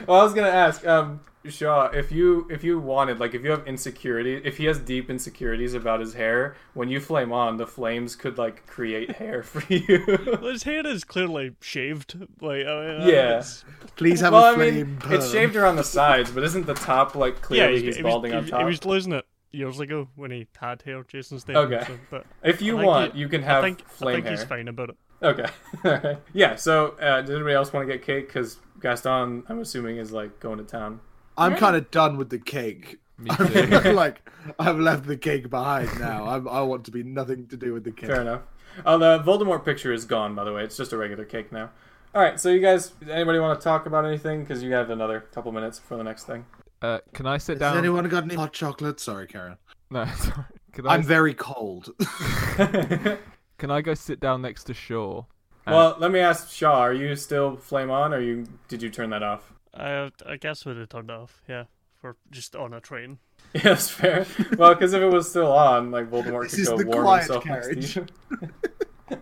well, 0.06 0.20
I 0.20 0.24
was 0.24 0.32
gonna 0.34 0.48
ask, 0.48 0.86
um, 0.86 1.20
Shaw, 1.44 1.86
if 1.88 2.10
you 2.12 2.46
if 2.50 2.64
you 2.64 2.78
wanted, 2.78 3.18
like, 3.20 3.34
if 3.34 3.42
you 3.44 3.50
have 3.50 3.66
insecurity, 3.66 4.40
if 4.44 4.56
he 4.56 4.64
has 4.66 4.78
deep 4.78 5.10
insecurities 5.10 5.74
about 5.74 6.00
his 6.00 6.14
hair, 6.14 6.56
when 6.74 6.88
you 6.88 7.00
flame 7.00 7.32
on, 7.32 7.56
the 7.56 7.66
flames 7.66 8.16
could 8.16 8.38
like 8.38 8.66
create 8.66 9.12
hair 9.16 9.42
for 9.42 9.62
you. 9.74 10.04
Well, 10.40 10.52
his 10.52 10.62
hair 10.62 10.86
is 10.86 11.04
clearly 11.04 11.54
shaved. 11.60 12.14
Like, 12.40 12.64
I 12.66 12.98
mean, 12.98 13.08
Yeah. 13.08 13.24
it's- 13.38 13.64
Please 13.96 14.20
have 14.20 14.32
well, 14.32 14.44
a 14.46 14.52
I 14.52 14.54
flame. 14.54 14.74
mean, 14.74 14.96
perm. 14.98 15.12
it's 15.14 15.30
shaved 15.30 15.54
around 15.56 15.76
the 15.76 15.84
sides, 15.84 16.30
but 16.30 16.44
isn't 16.44 16.64
the 16.66 16.74
top 16.74 17.14
like 17.14 17.34
yeah, 17.34 17.40
clearly 17.42 17.78
he, 17.80 17.84
he's 17.86 17.96
he 17.96 18.02
was, 18.02 18.10
balding 18.12 18.30
he, 18.32 18.36
on 18.38 18.42
was- 18.44 18.50
top? 18.50 18.60
he 18.60 18.64
was 18.66 18.84
losing 18.84 19.12
it 19.12 19.26
years 19.52 19.80
ago 19.80 20.08
when 20.16 20.30
he 20.30 20.46
had 20.58 20.80
hair, 20.82 21.02
Jason 21.04 21.38
Statham. 21.40 21.72
Okay. 21.72 21.84
so- 21.86 21.98
but 22.10 22.24
if 22.42 22.62
you 22.62 22.76
want, 22.78 23.12
he- 23.14 23.20
you 23.20 23.28
can 23.28 23.42
I 23.42 23.46
have 23.46 23.62
think, 23.64 23.84
I 24.00 24.12
think 24.14 24.24
hair. 24.24 24.32
he's 24.34 24.44
fine 24.44 24.68
about 24.68 24.88
it. 24.90 24.96
Okay. 25.22 25.46
yeah. 26.32 26.56
So, 26.56 26.88
uh, 27.00 27.20
does 27.20 27.30
anybody 27.30 27.54
else 27.54 27.72
want 27.72 27.86
to 27.86 27.92
get 27.92 28.04
cake? 28.04 28.26
Because 28.26 28.58
Gaston, 28.80 29.44
I'm 29.48 29.58
assuming, 29.60 29.98
is 29.98 30.12
like 30.12 30.40
going 30.40 30.58
to 30.58 30.64
town. 30.64 31.00
I'm 31.36 31.56
kind 31.56 31.76
of 31.76 31.90
done 31.90 32.16
with 32.16 32.30
the 32.30 32.38
cake. 32.38 32.98
Me 33.18 33.30
too. 33.30 33.44
like 33.92 34.28
I've 34.58 34.78
left 34.78 35.06
the 35.06 35.16
cake 35.16 35.48
behind 35.48 35.98
now. 35.98 36.26
I'm, 36.26 36.48
I 36.48 36.62
want 36.62 36.84
to 36.86 36.90
be 36.90 37.02
nothing 37.02 37.46
to 37.48 37.56
do 37.56 37.72
with 37.72 37.84
the 37.84 37.92
cake. 37.92 38.10
Fair 38.10 38.22
enough. 38.22 38.42
Oh, 38.86 38.98
the 38.98 39.22
Voldemort 39.22 39.64
picture 39.64 39.92
is 39.92 40.04
gone, 40.04 40.34
by 40.34 40.44
the 40.44 40.52
way. 40.52 40.64
It's 40.64 40.76
just 40.76 40.92
a 40.92 40.96
regular 40.96 41.24
cake 41.24 41.52
now. 41.52 41.70
All 42.14 42.22
right. 42.22 42.40
So, 42.40 42.48
you 42.48 42.60
guys, 42.60 42.92
anybody 43.08 43.38
want 43.38 43.58
to 43.58 43.62
talk 43.62 43.86
about 43.86 44.04
anything? 44.04 44.42
Because 44.42 44.62
you 44.62 44.72
have 44.72 44.90
another 44.90 45.20
couple 45.20 45.52
minutes 45.52 45.78
for 45.78 45.96
the 45.96 46.04
next 46.04 46.24
thing. 46.24 46.44
Uh, 46.80 46.98
can 47.12 47.26
I 47.26 47.38
sit 47.38 47.54
Has 47.54 47.60
down? 47.60 47.78
anyone 47.78 48.08
got 48.08 48.24
any 48.24 48.34
hot 48.34 48.52
chocolate? 48.52 48.98
Sorry, 48.98 49.26
Karen. 49.26 49.56
No, 49.90 50.04
sorry. 50.06 50.44
Can 50.72 50.86
I, 50.86 50.94
I'm 50.94 51.02
very 51.02 51.34
cold. 51.34 51.92
Can 53.62 53.70
I 53.70 53.80
go 53.80 53.94
sit 53.94 54.18
down 54.18 54.42
next 54.42 54.64
to 54.64 54.74
Shaw? 54.74 55.22
well, 55.68 55.94
let 56.00 56.10
me 56.10 56.18
ask 56.18 56.50
Shaw. 56.50 56.80
Are 56.80 56.92
you 56.92 57.14
still 57.14 57.56
flame 57.56 57.92
on, 57.92 58.12
or 58.12 58.18
you 58.18 58.44
did 58.66 58.82
you 58.82 58.90
turn 58.90 59.10
that 59.10 59.22
off? 59.22 59.52
I, 59.72 60.10
I 60.26 60.36
guess 60.36 60.66
we'd 60.66 60.78
have 60.78 60.88
turned 60.88 61.12
off, 61.12 61.42
yeah, 61.48 61.66
for 62.00 62.16
just 62.32 62.56
on 62.56 62.74
a 62.74 62.80
train. 62.80 63.18
Yeah, 63.54 63.62
that's 63.62 63.90
fair. 63.90 64.24
well, 64.56 64.72
because 64.74 64.94
if 64.94 65.02
it 65.02 65.08
was 65.08 65.28
still 65.28 65.52
on, 65.52 65.90
like 65.90 66.10
Voldemort 66.10 66.50
This 66.50 66.68
could 66.68 66.78
go 66.78 66.78
the 66.78 66.86
warm 66.86 67.18
himself 67.18 67.44
carriage. 67.44 67.76
next 67.76 67.92
to 67.92 68.06
you. 69.10 69.18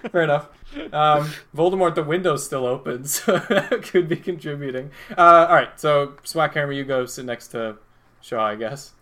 fair 0.10 0.22
enough. 0.22 0.48
Um, 0.92 1.30
Voldemort, 1.54 1.94
the 1.94 2.02
window's 2.02 2.44
still 2.44 2.66
open, 2.66 3.04
so 3.04 3.38
that 3.38 3.82
could 3.82 4.08
be 4.08 4.16
contributing. 4.16 4.90
Uh, 5.16 5.46
all 5.48 5.54
right, 5.54 5.78
so 5.78 6.14
Swackhammer, 6.24 6.74
you 6.74 6.84
go 6.84 7.04
sit 7.04 7.26
next 7.26 7.48
to 7.48 7.76
Shaw, 8.22 8.46
I 8.46 8.56
guess. 8.56 8.92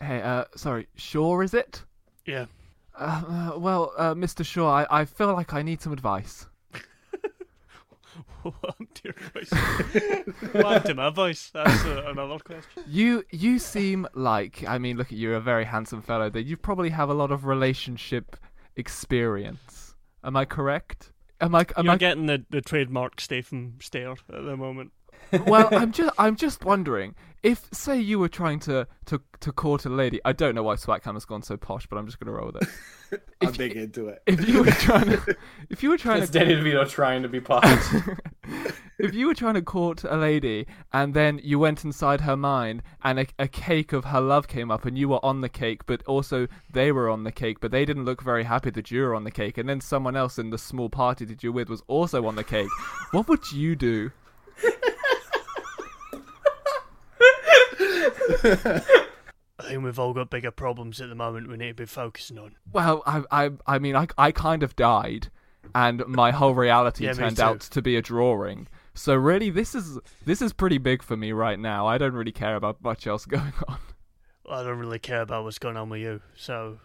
Hey, 0.00 0.20
uh, 0.20 0.44
sorry, 0.54 0.86
Shaw, 0.96 1.40
is 1.40 1.54
it? 1.54 1.82
Yeah. 2.26 2.44
Uh, 2.98 3.22
uh, 3.54 3.58
well, 3.58 3.92
uh, 3.96 4.14
Mr. 4.14 4.44
Shaw, 4.44 4.70
I, 4.70 5.00
I 5.00 5.04
feel 5.04 5.32
like 5.34 5.52
I 5.52 5.62
need 5.62 5.82
some 5.82 5.92
advice. 5.92 6.46
Dear 9.02 9.14
voice. 9.34 9.50
What 10.52 10.84
to 10.86 10.94
my 10.94 11.10
voice? 11.10 11.50
That's 11.52 11.84
uh, 11.84 12.04
another 12.06 12.38
question. 12.38 12.84
You 12.86 13.24
you 13.30 13.58
seem 13.58 14.06
like 14.14 14.64
I 14.66 14.78
mean, 14.78 14.96
look 14.96 15.08
at 15.08 15.18
you, 15.18 15.34
a 15.34 15.40
very 15.40 15.64
handsome 15.64 16.00
fellow. 16.00 16.30
That 16.30 16.44
you 16.44 16.56
probably 16.56 16.90
have 16.90 17.10
a 17.10 17.14
lot 17.14 17.32
of 17.32 17.44
relationship 17.44 18.36
experience. 18.76 19.94
Am 20.22 20.36
I 20.36 20.44
correct? 20.44 21.12
Am 21.40 21.54
I? 21.54 21.66
Am 21.76 21.86
You're 21.86 21.94
I? 21.94 21.98
getting 21.98 22.26
the, 22.26 22.44
the 22.48 22.60
trademark 22.60 23.20
Stephen 23.20 23.74
stare 23.80 24.12
at 24.12 24.18
the 24.28 24.56
moment. 24.56 24.92
well, 25.46 25.68
I'm 25.72 25.92
just 25.92 26.14
I'm 26.18 26.36
just 26.36 26.64
wondering 26.64 27.14
if, 27.42 27.68
say, 27.72 27.98
you 28.00 28.18
were 28.18 28.28
trying 28.28 28.58
to 28.60 28.86
to 29.06 29.20
to 29.40 29.52
court 29.52 29.84
a 29.84 29.88
lady. 29.88 30.20
I 30.24 30.32
don't 30.32 30.54
know 30.54 30.62
why 30.62 30.74
Swackhammer's 30.74 31.24
gone 31.24 31.42
so 31.42 31.56
posh, 31.56 31.86
but 31.86 31.96
I'm 31.96 32.06
just 32.06 32.18
gonna 32.18 32.32
roll 32.32 32.46
with 32.52 32.62
it. 32.62 33.20
I'm 33.40 33.48
If- 33.50 33.58
big 33.58 33.76
into 33.76 34.08
it. 34.08 34.22
If 34.26 34.48
you 34.48 34.64
were 34.64 34.70
trying 34.70 35.10
to, 35.10 35.36
if 35.70 35.82
you 35.82 35.90
were 35.90 35.98
trying 35.98 36.22
It's 36.22 36.32
to 36.32 36.38
Danny 36.40 36.54
DeVito 36.56 36.88
trying 36.88 37.22
to 37.22 37.28
be 37.28 37.40
posh. 37.52 37.86
if 38.98 39.14
you 39.14 39.26
were 39.26 39.34
trying 39.34 39.54
to 39.54 39.62
court 39.62 40.02
a 40.04 40.16
lady 40.16 40.66
and 40.92 41.14
then 41.14 41.40
you 41.44 41.58
went 41.58 41.84
inside 41.84 42.22
her 42.22 42.36
mind 42.36 42.82
and 43.04 43.20
a, 43.20 43.26
a 43.38 43.46
cake 43.48 43.92
of 43.92 44.06
her 44.06 44.20
love 44.20 44.48
came 44.48 44.70
up 44.70 44.84
and 44.84 44.96
you 44.98 45.08
were 45.08 45.24
on 45.24 45.40
the 45.40 45.48
cake 45.48 45.84
but 45.86 46.02
also 46.04 46.48
they 46.72 46.90
were 46.90 47.08
on 47.08 47.22
the 47.24 47.30
cake 47.32 47.60
but 47.60 47.70
they 47.70 47.84
didn't 47.84 48.04
look 48.04 48.22
very 48.22 48.44
happy 48.44 48.70
that 48.70 48.90
you 48.90 49.02
were 49.02 49.14
on 49.14 49.24
the 49.24 49.30
cake 49.30 49.58
and 49.58 49.68
then 49.68 49.80
someone 49.80 50.16
else 50.16 50.38
in 50.38 50.50
the 50.50 50.58
small 50.58 50.88
party 50.88 51.24
that 51.24 51.42
you're 51.42 51.52
with 51.52 51.68
was 51.68 51.82
also 51.88 52.26
on 52.26 52.36
the 52.36 52.44
cake 52.44 52.68
what 53.12 53.28
would 53.28 53.52
you 53.52 53.76
do 53.76 54.10
I 59.58 59.62
think 59.68 59.82
we've 59.84 59.98
all 59.98 60.12
got 60.12 60.30
bigger 60.30 60.50
problems 60.50 61.00
at 61.00 61.08
the 61.08 61.14
moment 61.14 61.48
we 61.48 61.56
need 61.56 61.68
to 61.68 61.74
be 61.74 61.86
focusing 61.86 62.38
on. 62.38 62.56
well 62.72 63.02
i 63.06 63.22
i, 63.30 63.50
I 63.66 63.78
mean 63.78 63.96
I, 63.96 64.06
I 64.18 64.32
kind 64.32 64.62
of 64.62 64.76
died 64.76 65.30
and 65.74 66.06
my 66.06 66.30
whole 66.30 66.54
reality 66.54 67.04
Yeah, 67.04 67.12
me 67.12 67.18
turned 67.18 67.36
too. 67.38 67.42
out 67.42 67.60
to 67.60 67.82
be 67.82 67.96
a 67.96 68.02
drawing 68.02 68.68
so 68.94 69.14
really 69.14 69.50
this 69.50 69.74
is 69.74 69.98
this 70.24 70.40
is 70.42 70.52
pretty 70.52 70.78
big 70.78 71.02
for 71.02 71.16
me 71.16 71.32
right 71.32 71.58
now 71.58 71.86
i 71.86 71.98
don't 71.98 72.12
really 72.14 72.32
care 72.32 72.56
about 72.56 72.82
much 72.82 73.06
else 73.06 73.24
going 73.36 73.52
on 73.68 73.78
I 74.48 74.62
don't 74.62 74.78
really 74.78 75.00
care 75.00 75.22
about 75.22 75.42
what's 75.42 75.58
going 75.58 75.76
on 75.76 75.88
with 75.88 76.00
you, 76.02 76.20
so 76.36 76.78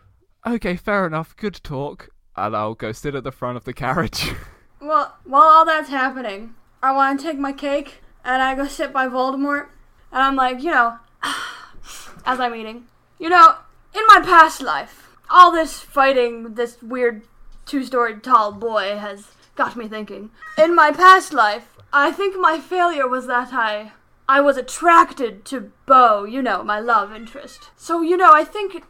Okay, 0.47 0.75
fair 0.75 1.05
enough. 1.05 1.35
Good 1.35 1.59
talk. 1.63 2.09
And 2.35 2.55
I'll 2.55 2.73
go 2.73 2.91
sit 2.91 3.13
at 3.13 3.23
the 3.23 3.31
front 3.31 3.55
of 3.55 3.65
the 3.65 3.73
carriage. 3.73 4.31
Well, 4.81 5.15
while 5.25 5.43
all 5.43 5.63
that's 5.65 5.89
happening, 5.91 6.55
I 6.81 6.91
want 6.91 7.19
to 7.19 7.25
take 7.27 7.37
my 7.37 7.51
cake 7.51 8.01
and 8.25 8.41
I 8.41 8.55
go 8.55 8.65
sit 8.65 8.91
by 8.91 9.07
Voldemort, 9.07 9.67
and 10.11 10.23
I'm 10.23 10.35
like, 10.35 10.63
you 10.63 10.71
know, 10.71 10.97
as 12.25 12.39
I'm 12.39 12.55
eating, 12.55 12.85
you 13.19 13.29
know, 13.29 13.55
in 13.93 14.03
my 14.07 14.21
past 14.23 14.61
life, 14.61 15.09
all 15.29 15.51
this 15.51 15.79
fighting 15.79 16.55
this 16.55 16.81
weird 16.81 17.23
two-story 17.65 18.19
tall 18.19 18.51
boy 18.51 18.97
has 18.97 19.27
got 19.55 19.75
me 19.75 19.87
thinking. 19.87 20.31
In 20.57 20.75
my 20.75 20.91
past 20.91 21.33
life, 21.33 21.77
I 21.93 22.11
think 22.11 22.39
my 22.39 22.59
failure 22.59 23.07
was 23.07 23.27
that 23.27 23.53
I 23.53 23.93
I 24.27 24.39
was 24.39 24.55
attracted 24.55 25.43
to 25.45 25.71
Bo, 25.85 26.23
you 26.23 26.41
know, 26.41 26.63
my 26.63 26.79
love 26.79 27.13
interest. 27.13 27.69
So, 27.75 28.01
you 28.01 28.15
know, 28.15 28.31
I 28.33 28.45
think 28.45 28.83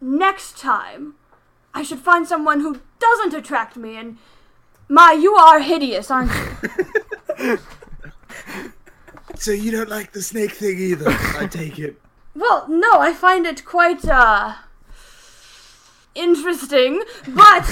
next 0.00 0.56
time 0.56 1.16
I 1.74 1.82
should 1.82 1.98
find 1.98 2.26
someone 2.26 2.60
who 2.60 2.80
doesn't 2.98 3.34
attract 3.34 3.76
me 3.76 3.96
and 3.96 4.16
my, 4.88 5.12
you 5.12 5.34
are 5.34 5.60
hideous, 5.60 6.10
aren't 6.10 6.30
you? 7.38 7.58
So 9.38 9.52
you 9.52 9.70
don't 9.70 9.88
like 9.88 10.12
the 10.12 10.22
snake 10.22 10.52
thing 10.52 10.78
either? 10.78 11.06
I 11.08 11.46
take 11.46 11.78
it. 11.78 12.00
well, 12.34 12.66
no, 12.68 13.00
I 13.00 13.12
find 13.12 13.46
it 13.46 13.64
quite, 13.64 14.04
uh, 14.04 14.54
interesting, 16.14 17.02
but 17.28 17.64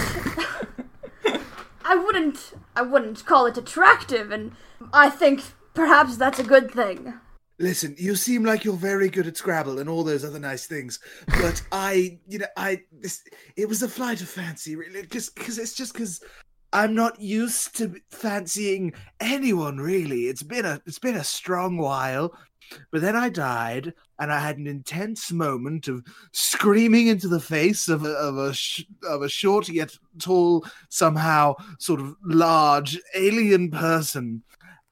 I 1.84 1.96
wouldn't, 1.96 2.52
I 2.76 2.82
wouldn't 2.82 3.24
call 3.24 3.46
it 3.46 3.56
attractive, 3.56 4.30
and 4.30 4.52
I 4.92 5.10
think 5.10 5.42
perhaps 5.72 6.16
that's 6.16 6.38
a 6.38 6.44
good 6.44 6.70
thing. 6.70 7.14
Listen, 7.58 7.94
you 7.98 8.16
seem 8.16 8.44
like 8.44 8.64
you're 8.64 8.74
very 8.74 9.08
good 9.08 9.28
at 9.28 9.36
Scrabble 9.36 9.78
and 9.78 9.88
all 9.88 10.02
those 10.02 10.24
other 10.24 10.40
nice 10.40 10.66
things, 10.66 10.98
but 11.26 11.62
I, 11.70 12.18
you 12.26 12.40
know, 12.40 12.46
I 12.56 12.82
this 12.92 13.22
it 13.56 13.68
was 13.68 13.82
a 13.82 13.88
flight 13.88 14.20
of 14.20 14.28
fancy, 14.28 14.74
really, 14.74 15.06
just 15.06 15.36
because 15.36 15.58
it's 15.58 15.74
just 15.74 15.92
because 15.92 16.20
I'm 16.74 16.92
not 16.92 17.20
used 17.20 17.76
to 17.76 17.94
fancying 18.10 18.94
anyone 19.20 19.78
really. 19.78 20.26
It's 20.26 20.42
been 20.42 20.64
a 20.64 20.82
it's 20.86 20.98
been 20.98 21.14
a 21.14 21.22
strong 21.22 21.78
while, 21.78 22.36
but 22.90 23.00
then 23.00 23.14
I 23.14 23.28
died, 23.28 23.94
and 24.18 24.32
I 24.32 24.40
had 24.40 24.58
an 24.58 24.66
intense 24.66 25.30
moment 25.30 25.86
of 25.86 26.04
screaming 26.32 27.06
into 27.06 27.28
the 27.28 27.38
face 27.38 27.88
of 27.88 28.04
a 28.04 28.10
of 28.14 28.38
a 28.38 28.52
sh- 28.52 28.86
of 29.08 29.22
a 29.22 29.28
short 29.28 29.68
yet 29.68 29.96
tall, 30.18 30.66
somehow 30.88 31.54
sort 31.78 32.00
of 32.00 32.16
large 32.24 32.98
alien 33.14 33.70
person 33.70 34.42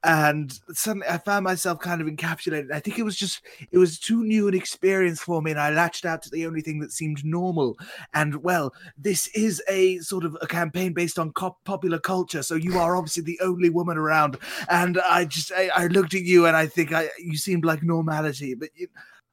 and 0.04 0.58
suddenly 0.72 1.06
I 1.08 1.18
found 1.18 1.44
myself 1.44 1.78
kind 1.78 2.00
of 2.00 2.08
encapsulated. 2.08 2.72
I 2.72 2.80
think 2.80 2.98
it 2.98 3.04
was 3.04 3.16
just 3.16 3.40
it 3.70 3.78
was 3.78 3.98
too 3.98 4.24
new 4.24 4.48
an 4.48 4.54
experience 4.54 5.20
for 5.20 5.40
me, 5.40 5.52
and 5.52 5.60
I 5.60 5.70
latched 5.70 6.04
out 6.04 6.22
to 6.22 6.30
the 6.30 6.46
only 6.46 6.60
thing 6.60 6.80
that 6.80 6.92
seemed 6.92 7.24
normal. 7.24 7.78
And 8.12 8.42
well, 8.42 8.74
this 8.98 9.28
is 9.28 9.62
a 9.68 9.98
sort 9.98 10.24
of 10.24 10.36
a 10.40 10.46
campaign 10.46 10.92
based 10.92 11.18
on 11.18 11.32
popular 11.32 11.98
culture, 11.98 12.42
so 12.42 12.56
you 12.56 12.78
are 12.78 12.96
obviously 12.96 13.22
the 13.22 13.40
only 13.42 13.70
woman 13.70 13.96
around. 13.96 14.38
And 14.68 14.98
I 14.98 15.24
just 15.24 15.52
I, 15.52 15.70
I 15.74 15.86
looked 15.86 16.14
at 16.14 16.22
you, 16.22 16.46
and 16.46 16.56
I 16.56 16.66
think 16.66 16.92
I 16.92 17.08
you 17.18 17.36
seemed 17.36 17.64
like 17.64 17.82
normality. 17.82 18.54
But 18.54 18.70
you, 18.74 18.88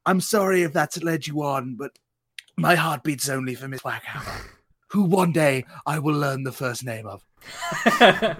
I'm 0.05 0.21
sorry 0.21 0.61
if 0.63 0.73
that's 0.73 1.01
led 1.01 1.25
you 1.25 1.43
on, 1.43 1.75
but 1.75 1.97
my 2.57 2.75
heart 2.75 3.03
beats 3.03 3.29
only 3.29 3.55
for 3.55 3.67
Miss 3.67 3.81
Blackhammer, 3.81 4.43
who 4.89 5.03
one 5.03 5.31
day 5.31 5.65
I 5.85 5.97
will 5.99 6.15
learn 6.15 6.43
the 6.43 6.51
first 6.51 6.83
name 6.83 7.07
of. 7.07 7.23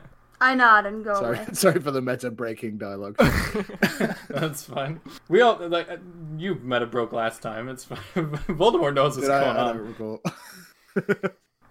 I 0.41 0.55
nod 0.55 0.86
and 0.86 1.03
go 1.03 1.13
Sorry, 1.15 1.38
away. 1.38 1.48
sorry 1.53 1.79
for 1.81 1.91
the 1.91 2.01
meta 2.01 2.31
breaking 2.31 2.77
dialogue. 2.77 3.17
That's 4.29 4.63
fine. 4.63 5.01
We 5.27 5.41
all 5.41 5.58
like 5.67 5.89
uh, 5.89 5.98
you 6.38 6.55
met 6.55 6.81
a 6.81 6.86
broke 6.86 7.12
last 7.12 7.41
time. 7.41 7.67
It's 7.69 7.84
fine. 7.84 8.00
Voldemort 8.15 8.93
knows 8.93 9.15
what's 9.17 9.27
Did 9.27 9.34
going 9.39 9.58
I 9.58 9.60
on. 9.60 9.77
don't 9.77 9.88
recall. 9.88 10.22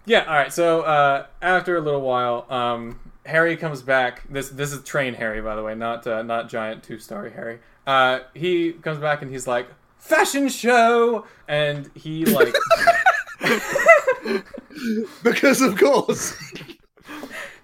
Yeah. 0.05 0.25
All 0.25 0.33
right. 0.35 0.53
So 0.53 0.81
uh, 0.81 1.25
after 1.41 1.77
a 1.77 1.81
little 1.81 2.01
while, 2.01 2.45
um, 2.49 2.99
Harry 3.25 3.57
comes 3.57 3.81
back. 3.81 4.23
This 4.31 4.49
this 4.49 4.71
is 4.71 4.83
train 4.83 5.13
Harry, 5.15 5.41
by 5.41 5.55
the 5.55 5.63
way, 5.63 5.75
not 5.75 6.05
uh, 6.07 6.21
not 6.23 6.49
giant 6.49 6.83
two 6.83 6.99
story 6.99 7.31
Harry. 7.31 7.59
Uh, 7.87 8.19
he 8.33 8.73
comes 8.73 8.99
back 8.99 9.21
and 9.21 9.31
he's 9.31 9.47
like, 9.47 9.67
"Fashion 9.97 10.47
show," 10.49 11.25
and 11.47 11.89
he 11.95 12.25
like. 12.25 12.55
Because 15.23 15.61
of 15.61 15.77
course. 15.77 16.35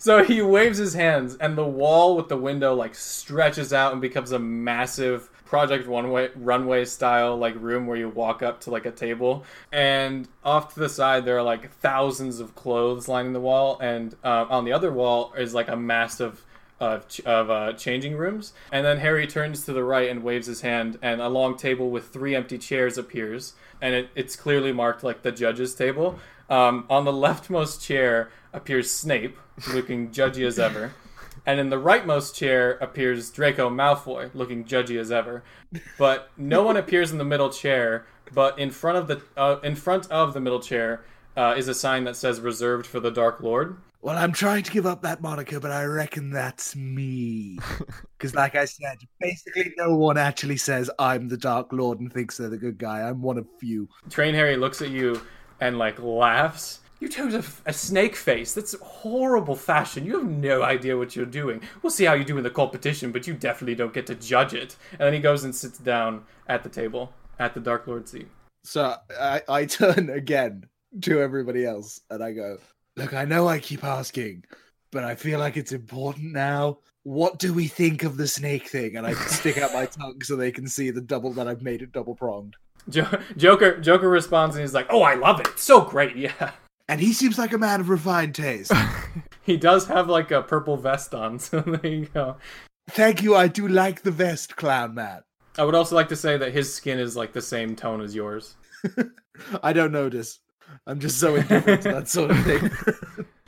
So 0.06 0.24
he 0.24 0.40
waves 0.40 0.78
his 0.78 0.94
hands, 0.94 1.36
and 1.38 1.58
the 1.58 1.66
wall 1.66 2.16
with 2.16 2.30
the 2.30 2.38
window 2.38 2.76
like 2.76 2.94
stretches 2.94 3.74
out 3.74 3.92
and 3.92 4.00
becomes 4.00 4.32
a 4.32 4.38
massive 4.38 5.32
Project 5.46 5.88
One 5.88 6.12
Way 6.12 6.30
runway 6.36 6.86
style 6.86 7.36
like 7.36 7.56
room 7.60 7.88
where 7.88 7.98
you 7.98 8.10
walk 8.10 8.44
up 8.44 8.62
to 8.62 8.70
like 8.70 8.86
a 8.86 8.92
table, 8.92 9.44
and 9.72 10.28
off 10.44 10.76
to 10.76 10.80
the 10.80 10.90
side 10.90 11.26
there 11.26 11.40
are 11.40 11.42
like 11.42 11.72
thousands 11.72 12.40
of 12.40 12.54
clothes 12.54 13.08
lining 13.08 13.34
the 13.34 13.40
wall, 13.40 13.80
and 13.82 14.16
uh, 14.24 14.46
on 14.48 14.64
the 14.64 14.74
other 14.74 14.92
wall 14.92 15.34
is 15.36 15.56
like 15.56 15.70
a 15.70 15.76
massive 15.76 16.46
of, 16.80 17.08
ch- 17.08 17.22
of 17.22 17.50
uh, 17.50 17.74
changing 17.74 18.16
rooms. 18.16 18.54
And 18.72 18.86
then 18.86 19.00
Harry 19.00 19.26
turns 19.26 19.66
to 19.66 19.74
the 19.74 19.84
right 19.84 20.08
and 20.08 20.22
waves 20.22 20.46
his 20.46 20.62
hand, 20.62 21.00
and 21.02 21.20
a 21.20 21.30
long 21.30 21.58
table 21.58 21.90
with 21.90 22.10
three 22.10 22.36
empty 22.36 22.60
chairs 22.60 23.00
appears, 23.00 23.54
and 23.82 23.96
it, 23.96 24.10
it's 24.14 24.36
clearly 24.36 24.72
marked 24.72 25.04
like 25.04 25.24
the 25.24 25.32
judges' 25.32 25.74
table. 25.74 26.20
Um, 26.50 26.86
on 26.90 27.06
the 27.06 27.12
leftmost 27.12 27.86
chair 27.86 28.30
appears 28.54 28.92
Snape, 28.92 29.38
looking 29.74 30.10
judgy 30.12 30.46
as 30.46 30.60
ever. 30.60 30.94
And 31.46 31.60
in 31.60 31.70
the 31.70 31.76
rightmost 31.76 32.34
chair 32.34 32.72
appears 32.74 33.30
Draco 33.30 33.70
Malfoy, 33.70 34.32
looking 34.34 34.66
judgy 34.66 35.00
as 35.00 35.12
ever. 35.12 35.44
But 35.98 36.32
no 36.38 36.64
one 36.64 36.78
appears 36.78 37.12
in 37.12 37.18
the 37.18 37.26
middle 37.26 37.50
chair. 37.50 38.08
But 38.34 38.58
in 38.58 38.72
front 38.72 38.98
of 38.98 39.08
the 39.08 39.22
uh, 39.38 39.60
in 39.64 39.76
front 39.76 40.10
of 40.10 40.34
the 40.34 40.40
middle 40.40 40.60
chair 40.60 41.06
uh, 41.38 41.54
is 41.56 41.68
a 41.68 41.76
sign 41.76 42.06
that 42.06 42.16
says 42.16 42.40
"Reserved 42.40 42.88
for 42.88 43.00
the 43.00 43.12
Dark 43.12 43.42
Lord." 43.42 43.78
Well, 44.02 44.18
I'm 44.18 44.34
trying 44.34 44.64
to 44.64 44.72
give 44.72 44.86
up 44.86 45.02
that 45.02 45.22
moniker, 45.22 45.60
but 45.60 45.72
I 45.72 45.84
reckon 45.86 46.30
that's 46.30 46.76
me. 46.76 47.60
Because, 48.18 48.34
like 48.34 48.56
I 48.56 48.64
said, 48.64 48.98
basically 49.20 49.74
no 49.78 49.94
one 49.96 50.18
actually 50.18 50.56
says 50.56 50.90
I'm 50.98 51.28
the 51.28 51.38
Dark 51.38 51.74
Lord 51.74 52.00
and 52.00 52.12
thinks 52.12 52.38
they're 52.38 52.50
the 52.50 52.58
good 52.58 52.78
guy. 52.78 53.02
I'm 53.02 53.22
one 53.22 53.38
of 53.38 53.46
few. 53.60 53.90
Train 54.10 54.34
Harry 54.34 54.56
looks 54.56 54.82
at 54.82 54.90
you 54.90 55.22
and 55.60 55.78
like 55.78 56.00
laughs. 56.00 56.80
You 57.00 57.10
chose 57.10 57.34
a, 57.34 57.44
a 57.70 57.74
snake 57.74 58.16
face. 58.16 58.54
That's 58.54 58.76
horrible 58.82 59.56
fashion. 59.56 60.06
You 60.06 60.20
have 60.20 60.28
no 60.28 60.64
idea 60.64 60.98
what 60.98 61.16
you're 61.16 61.26
doing. 61.26 61.62
We'll 61.82 61.92
see 61.92 62.06
how 62.06 62.14
you 62.14 62.24
do 62.24 62.38
in 62.38 62.44
the 62.44 62.50
competition, 62.50 63.12
but 63.12 63.28
you 63.28 63.34
definitely 63.34 63.76
don't 63.76 63.94
get 63.94 64.08
to 64.08 64.16
judge 64.16 64.54
it. 64.54 64.76
And 64.92 65.02
then 65.02 65.14
he 65.14 65.20
goes 65.20 65.44
and 65.44 65.54
sits 65.54 65.78
down 65.78 66.24
at 66.48 66.64
the 66.64 66.70
table 66.70 67.14
at 67.40 67.54
the 67.54 67.60
Dark 67.60 67.88
Lord 67.88 68.08
seat. 68.08 68.28
So 68.64 68.96
I, 69.20 69.42
I 69.48 69.66
turn 69.66 70.10
again 70.10 70.66
to 71.02 71.20
everybody 71.20 71.66
else 71.66 72.02
and 72.10 72.24
I 72.24 72.32
go, 72.32 72.58
Look, 72.98 73.14
I 73.14 73.26
know 73.26 73.48
I 73.48 73.60
keep 73.60 73.84
asking, 73.84 74.46
but 74.92 75.04
I 75.04 75.16
feel 75.16 75.40
like 75.40 75.58
it's 75.58 75.74
important 75.74 76.32
now. 76.32 76.78
What 77.04 77.40
do 77.40 77.54
we 77.54 77.68
think 77.68 78.04
of 78.04 78.16
the 78.16 78.28
snake 78.28 78.70
thing? 78.70 78.96
And 78.96 79.06
I 79.06 79.14
stick 79.14 79.58
out 79.58 79.74
my 79.74 79.86
tongue 80.00 80.22
so 80.24 80.38
they 80.38 80.52
can 80.52 80.66
see 80.66 80.92
the 80.92 81.02
double 81.02 81.34
that 81.34 81.48
I've 81.48 81.62
made 81.62 81.82
it 81.82 81.92
double 81.92 82.16
pronged. 82.16 82.56
Jo- 82.90 83.20
Joker 83.38 83.80
Joker 83.80 84.10
responds 84.10 84.56
and 84.56 84.62
he's 84.64 84.74
like, 84.74 84.88
"Oh, 84.90 85.02
I 85.02 85.16
love 85.16 85.40
it. 85.40 85.48
It's 85.48 85.64
so 85.64 85.82
great. 85.82 86.16
Yeah." 86.26 86.52
And 86.88 87.02
he 87.02 87.14
seems 87.14 87.40
like 87.40 87.52
a 87.52 87.58
man 87.58 87.80
of 87.82 87.90
refined 87.90 88.36
taste. 88.36 88.72
He 89.44 89.58
does 89.58 89.86
have 89.88 90.10
like 90.10 90.32
a 90.32 90.42
purple 90.42 90.76
vest 90.76 91.14
on, 91.14 91.38
so 91.40 91.62
there 91.62 91.86
you 91.86 92.06
go. 92.08 92.38
Thank 92.90 93.22
you, 93.22 93.36
I 93.36 93.48
do 93.48 93.68
like 93.68 94.02
the 94.02 94.10
vest, 94.10 94.56
clown 94.56 94.96
man. 94.96 95.22
I 95.58 95.64
would 95.64 95.76
also 95.76 95.96
like 95.96 96.10
to 96.10 96.16
say 96.16 96.36
that 96.36 96.52
his 96.52 96.74
skin 96.74 96.98
is 96.98 97.16
like 97.16 97.32
the 97.32 97.44
same 97.44 97.76
tone 97.76 98.02
as 98.02 98.16
yours. 98.16 98.56
I 99.62 99.72
don't 99.72 99.92
notice. 99.92 100.40
I'm 100.88 101.00
just 101.00 101.20
so 101.20 101.36
indifferent 101.36 101.84
to 101.84 101.92
that 101.92 102.08
sort 102.08 102.32
of 102.32 102.44
thing. 102.44 102.72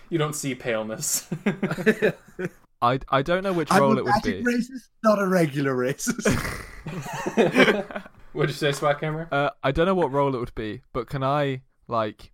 You 0.09 0.19
don't 0.19 0.35
see 0.35 0.53
paleness. 0.53 1.27
I, 2.81 2.99
I 3.09 3.21
don't 3.23 3.43
know 3.43 3.53
which 3.53 3.71
I'm 3.71 3.81
role 3.81 3.97
it 3.97 4.05
would 4.05 4.13
be. 4.23 4.43
racist, 4.43 4.89
not 5.03 5.19
a 5.19 5.27
regular 5.27 5.75
racist. 5.75 6.27
What'd 8.37 8.51
you 8.51 8.55
say, 8.55 8.69
Swackhammer? 8.69 9.33
Uh, 9.33 9.49
I 9.63 9.71
don't 9.71 9.87
know 9.87 9.95
what 9.95 10.11
role 10.11 10.35
it 10.35 10.37
would 10.37 10.53
be, 10.53 10.83
but 10.93 11.07
can 11.07 11.23
I 11.23 11.63
like 11.87 12.31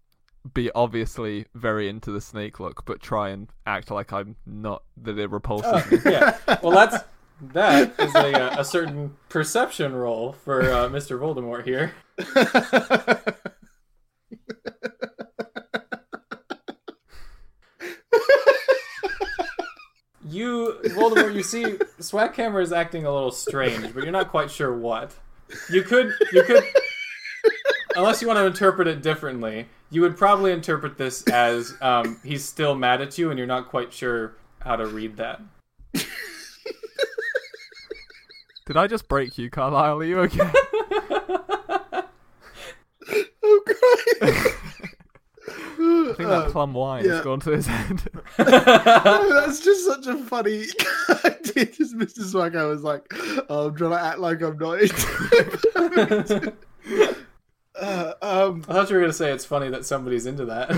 be 0.54 0.70
obviously 0.76 1.46
very 1.56 1.88
into 1.88 2.12
the 2.12 2.20
snake 2.20 2.60
look, 2.60 2.84
but 2.84 3.00
try 3.00 3.30
and 3.30 3.48
act 3.66 3.90
like 3.90 4.12
I'm 4.12 4.36
not 4.46 4.84
that 4.98 5.18
it 5.18 5.32
repulses 5.32 5.90
me? 5.90 6.00
yeah. 6.12 6.38
Well, 6.62 6.74
that's 6.74 7.06
that 7.54 7.98
is 7.98 8.14
a, 8.16 8.34
uh, 8.34 8.60
a 8.60 8.66
certain 8.66 9.16
perception 9.30 9.96
role 9.96 10.34
for 10.34 10.64
uh, 10.64 10.90
Mr. 10.90 11.18
Voldemort 11.18 11.64
here. 11.64 11.94
You, 20.26 20.80
Voldemort, 20.86 21.36
you 21.36 21.44
see, 21.44 21.64
Swackhammer 22.00 22.64
is 22.64 22.74
acting 22.74 23.06
a 23.06 23.14
little 23.14 23.30
strange, 23.30 23.94
but 23.94 24.02
you're 24.02 24.12
not 24.12 24.30
quite 24.30 24.50
sure 24.50 24.76
what. 24.76 25.14
You 25.70 25.84
could, 25.84 26.14
you 26.32 26.44
could, 26.44 26.64
unless 27.96 28.22
you 28.22 28.28
want 28.28 28.38
to 28.38 28.46
interpret 28.46 28.88
it 28.88 29.02
differently, 29.02 29.68
you 29.90 30.02
would 30.02 30.18
probably 30.18 30.52
interpret 30.52 30.98
this 30.98 31.24
as 31.28 31.76
um, 31.82 32.20
he's 32.24 32.44
still 32.44 32.76
mad 32.76 33.02
at 33.02 33.18
you, 33.18 33.30
and 33.30 33.38
you're 33.38 33.48
not 33.48 33.70
quite 33.70 33.94
sure 33.94 34.36
how 34.60 34.76
to 34.76 34.86
read 34.86 35.18
that. 35.18 35.42
Did 38.66 38.78
I 38.78 38.88
just 38.88 39.10
break 39.10 39.38
you, 39.38 39.50
Carlisle? 39.50 40.00
Are 40.00 40.04
you 40.04 40.20
okay? 40.22 40.52
oh, 43.44 43.62
God. 44.22 44.46
I 46.26 46.30
think 46.30 46.44
that 46.44 46.50
Uh, 46.50 46.52
plum 46.52 46.74
wine 46.74 47.06
yeah. 47.06 47.16
has 47.16 47.24
gone 47.24 47.40
to 47.42 47.52
his 47.52 47.68
head. 47.68 48.02
That's 48.38 49.60
just 49.60 49.86
such 49.86 50.08
a 50.08 50.18
funny 50.18 50.66
idea. 51.26 51.66
Just 51.66 51.96
Mr. 51.98 52.24
Swag, 52.24 52.56
I 52.56 52.66
was 52.66 52.84
like, 52.84 53.06
oh, 53.50 53.68
I'm 53.68 53.76
trying 53.76 53.92
to 53.92 54.02
act 54.02 54.20
like 54.20 54.42
I'm 54.42 54.58
not 54.58 54.82
into 54.82 54.96
it. 55.76 56.56
uh, 57.80 58.14
um, 58.22 58.66
I 58.68 58.74
thought 58.74 58.90
you 58.90 58.96
were 58.96 59.02
gonna 59.02 59.14
say 59.14 59.32
it's 59.32 59.46
funny 59.46 59.70
that 59.70 59.86
somebody's 59.86 60.26
into 60.26 60.46
that. 60.46 60.72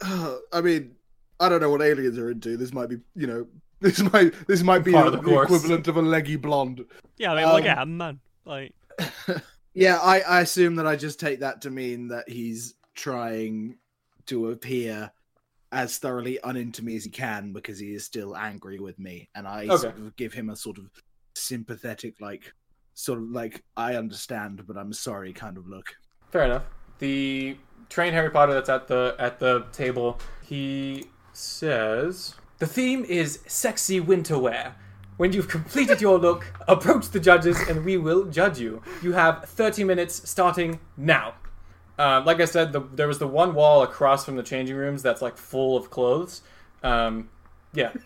uh, 0.00 0.36
I 0.52 0.60
mean, 0.60 0.96
I 1.40 1.48
don't 1.48 1.60
know 1.60 1.70
what 1.70 1.82
aliens 1.82 2.18
are 2.18 2.30
into. 2.30 2.56
This 2.56 2.72
might 2.72 2.88
be, 2.88 2.98
you 3.14 3.26
know, 3.26 3.46
this 3.80 4.00
might 4.12 4.34
this 4.46 4.62
might 4.62 4.84
be 4.84 4.92
Part 4.92 5.12
the, 5.12 5.20
the 5.20 5.40
equivalent 5.40 5.88
of 5.88 5.96
a 5.96 6.02
leggy 6.02 6.36
blonde. 6.36 6.84
Yeah, 7.18 7.32
I 7.32 7.36
mean, 7.36 7.44
like 7.44 7.62
Um, 7.62 7.66
yeah, 7.66 7.84
man. 7.84 8.20
Like, 8.44 8.74
Yeah, 9.74 9.98
I, 10.00 10.20
I 10.20 10.40
assume 10.42 10.76
that 10.76 10.86
I 10.86 10.94
just 10.94 11.18
take 11.18 11.40
that 11.40 11.62
to 11.62 11.70
mean 11.70 12.08
that 12.08 12.28
he's 12.28 12.74
trying 12.94 13.76
to 14.26 14.50
appear 14.50 15.10
as 15.72 15.98
thoroughly 15.98 16.38
uninto 16.44 16.82
me 16.82 16.96
as 16.96 17.04
he 17.04 17.10
can 17.10 17.52
because 17.52 17.78
he 17.78 17.94
is 17.94 18.04
still 18.04 18.36
angry 18.36 18.78
with 18.78 18.98
me, 18.98 19.28
and 19.34 19.46
I 19.46 19.64
Okay. 19.64 19.76
sort 19.76 19.98
of 19.98 20.14
give 20.16 20.32
him 20.32 20.50
a 20.50 20.56
sort 20.56 20.78
of 20.78 20.86
sympathetic, 21.34 22.20
like, 22.20 22.52
sort 22.94 23.18
of 23.18 23.30
like 23.30 23.64
I 23.76 23.96
understand, 23.96 24.66
but 24.66 24.76
I'm 24.76 24.92
sorry 24.92 25.32
kind 25.32 25.56
of 25.58 25.66
look. 25.66 25.86
Fair 26.30 26.44
enough. 26.44 26.64
The 27.00 27.56
trained 27.88 28.14
Harry 28.14 28.30
Potter 28.30 28.54
that's 28.54 28.68
at 28.68 28.86
the 28.86 29.16
at 29.18 29.40
the 29.40 29.66
table, 29.72 30.18
he 30.42 31.06
says 31.32 32.34
the 32.58 32.66
theme 32.66 33.04
is 33.04 33.40
sexy 33.46 33.98
winter 34.00 34.38
wear. 34.38 34.76
When 35.16 35.32
you've 35.32 35.48
completed 35.48 36.00
your 36.00 36.18
look, 36.18 36.44
approach 36.66 37.08
the 37.10 37.20
judges 37.20 37.56
and 37.68 37.84
we 37.84 37.96
will 37.96 38.24
judge 38.24 38.58
you. 38.58 38.82
You 39.02 39.12
have 39.12 39.44
30 39.44 39.84
minutes 39.84 40.28
starting 40.28 40.80
now. 40.96 41.34
Um, 41.98 42.24
like 42.24 42.40
I 42.40 42.44
said, 42.44 42.72
the, 42.72 42.80
there 42.80 43.08
was 43.08 43.18
the 43.18 43.28
one 43.28 43.54
wall 43.54 43.82
across 43.82 44.24
from 44.24 44.36
the 44.36 44.42
changing 44.42 44.76
rooms 44.76 45.02
that's 45.02 45.22
like 45.22 45.36
full 45.36 45.76
of 45.76 45.90
clothes. 45.90 46.42
Um, 46.82 47.30
yeah. 47.72 47.92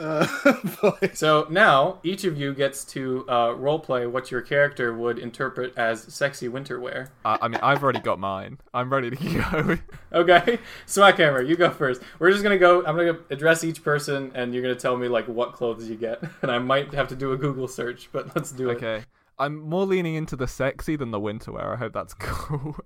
Uh. 0.00 0.26
So 1.12 1.46
now 1.50 1.98
each 2.02 2.24
of 2.24 2.38
you 2.38 2.54
gets 2.54 2.84
to 2.86 3.24
uh, 3.28 3.48
roleplay 3.48 4.10
what 4.10 4.30
your 4.30 4.40
character 4.40 4.94
would 4.94 5.18
interpret 5.18 5.76
as 5.76 6.02
sexy 6.02 6.48
winter 6.48 6.80
wear. 6.80 7.10
I, 7.24 7.38
I 7.42 7.48
mean, 7.48 7.60
I've 7.62 7.82
already 7.82 8.00
got 8.00 8.18
mine. 8.18 8.58
I'm 8.72 8.90
ready 8.90 9.10
to 9.10 9.16
go. 9.16 9.78
Okay, 10.12 10.58
Swackhammer, 10.86 11.46
you 11.46 11.56
go 11.56 11.70
first. 11.70 12.02
We're 12.18 12.30
just 12.30 12.42
gonna 12.42 12.58
go. 12.58 12.84
I'm 12.84 12.96
gonna 12.96 13.18
address 13.30 13.62
each 13.62 13.84
person, 13.84 14.32
and 14.34 14.52
you're 14.54 14.62
gonna 14.62 14.74
tell 14.74 14.96
me 14.96 15.08
like 15.08 15.28
what 15.28 15.52
clothes 15.52 15.88
you 15.88 15.96
get. 15.96 16.22
And 16.42 16.50
I 16.50 16.58
might 16.58 16.94
have 16.94 17.08
to 17.08 17.16
do 17.16 17.32
a 17.32 17.36
Google 17.36 17.68
search, 17.68 18.08
but 18.10 18.34
let's 18.34 18.50
do 18.52 18.70
it. 18.70 18.76
okay. 18.76 19.04
I'm 19.40 19.58
more 19.58 19.86
leaning 19.86 20.14
into 20.14 20.36
the 20.36 20.46
sexy 20.46 20.94
than 20.96 21.10
the 21.10 21.18
winter 21.20 21.50
wear. 21.52 21.72
I 21.72 21.76
hope 21.76 21.92
that's 21.92 22.14
cool. 22.18 22.76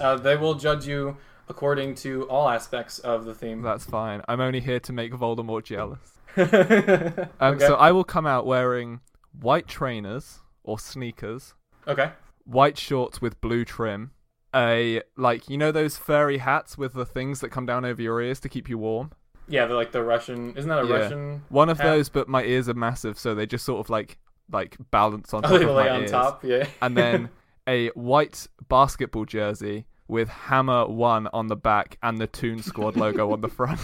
Uh, 0.00 0.16
they 0.16 0.36
will 0.36 0.54
judge 0.54 0.86
you 0.86 1.16
according 1.48 1.94
to 1.96 2.24
all 2.28 2.48
aspects 2.48 2.98
of 3.00 3.24
the 3.24 3.34
theme. 3.34 3.62
that's 3.62 3.84
fine. 3.84 4.22
I'm 4.28 4.40
only 4.40 4.60
here 4.60 4.80
to 4.80 4.92
make 4.92 5.12
Voldemort 5.12 5.64
jealous. 5.64 6.00
okay. 6.38 7.28
Um, 7.40 7.58
So 7.60 7.74
I 7.76 7.92
will 7.92 8.04
come 8.04 8.26
out 8.26 8.46
wearing 8.46 9.00
white 9.40 9.66
trainers 9.68 10.40
or 10.64 10.78
sneakers, 10.78 11.54
okay. 11.86 12.10
white 12.44 12.76
shorts 12.78 13.20
with 13.20 13.40
blue 13.40 13.64
trim, 13.64 14.10
a 14.54 15.02
like 15.16 15.48
you 15.48 15.56
know 15.56 15.70
those 15.72 15.96
furry 15.96 16.38
hats 16.38 16.76
with 16.76 16.94
the 16.94 17.06
things 17.06 17.40
that 17.40 17.50
come 17.50 17.66
down 17.66 17.84
over 17.84 18.02
your 18.02 18.20
ears 18.20 18.40
to 18.40 18.48
keep 18.48 18.68
you 18.68 18.78
warm. 18.78 19.12
Yeah, 19.48 19.66
they're 19.66 19.76
like 19.76 19.92
the 19.92 20.02
Russian. 20.02 20.56
Isn't 20.56 20.68
that 20.68 20.84
a 20.84 20.86
Yeah. 20.86 20.94
Russian? 20.96 21.42
One 21.48 21.68
of 21.68 21.78
hat? 21.78 21.86
those, 21.86 22.08
but 22.08 22.28
my 22.28 22.42
ears 22.42 22.68
are 22.68 22.74
massive, 22.74 23.18
so 23.18 23.34
they 23.34 23.46
just 23.46 23.64
sort 23.64 23.78
of 23.80 23.88
like 23.88 24.18
like 24.50 24.76
balance 24.90 25.32
on 25.34 25.42
top 25.42 25.52
Oh, 25.52 25.56
of 25.56 25.62
my 25.74 25.88
on 25.88 26.00
ears. 26.02 26.10
top. 26.10 26.44
Yeah. 26.44 26.66
And 26.80 26.96
then 26.96 27.28
a 27.68 27.88
white 27.88 28.46
basketball 28.68 29.24
jersey 29.24 29.86
with 30.08 30.28
Hammer 30.28 30.86
One 30.86 31.26
on 31.32 31.48
the 31.48 31.56
back 31.56 31.98
and 32.02 32.18
the 32.18 32.26
Toon 32.28 32.62
Squad 32.62 32.96
logo 32.96 33.32
on 33.32 33.40
the 33.40 33.48
front, 33.48 33.80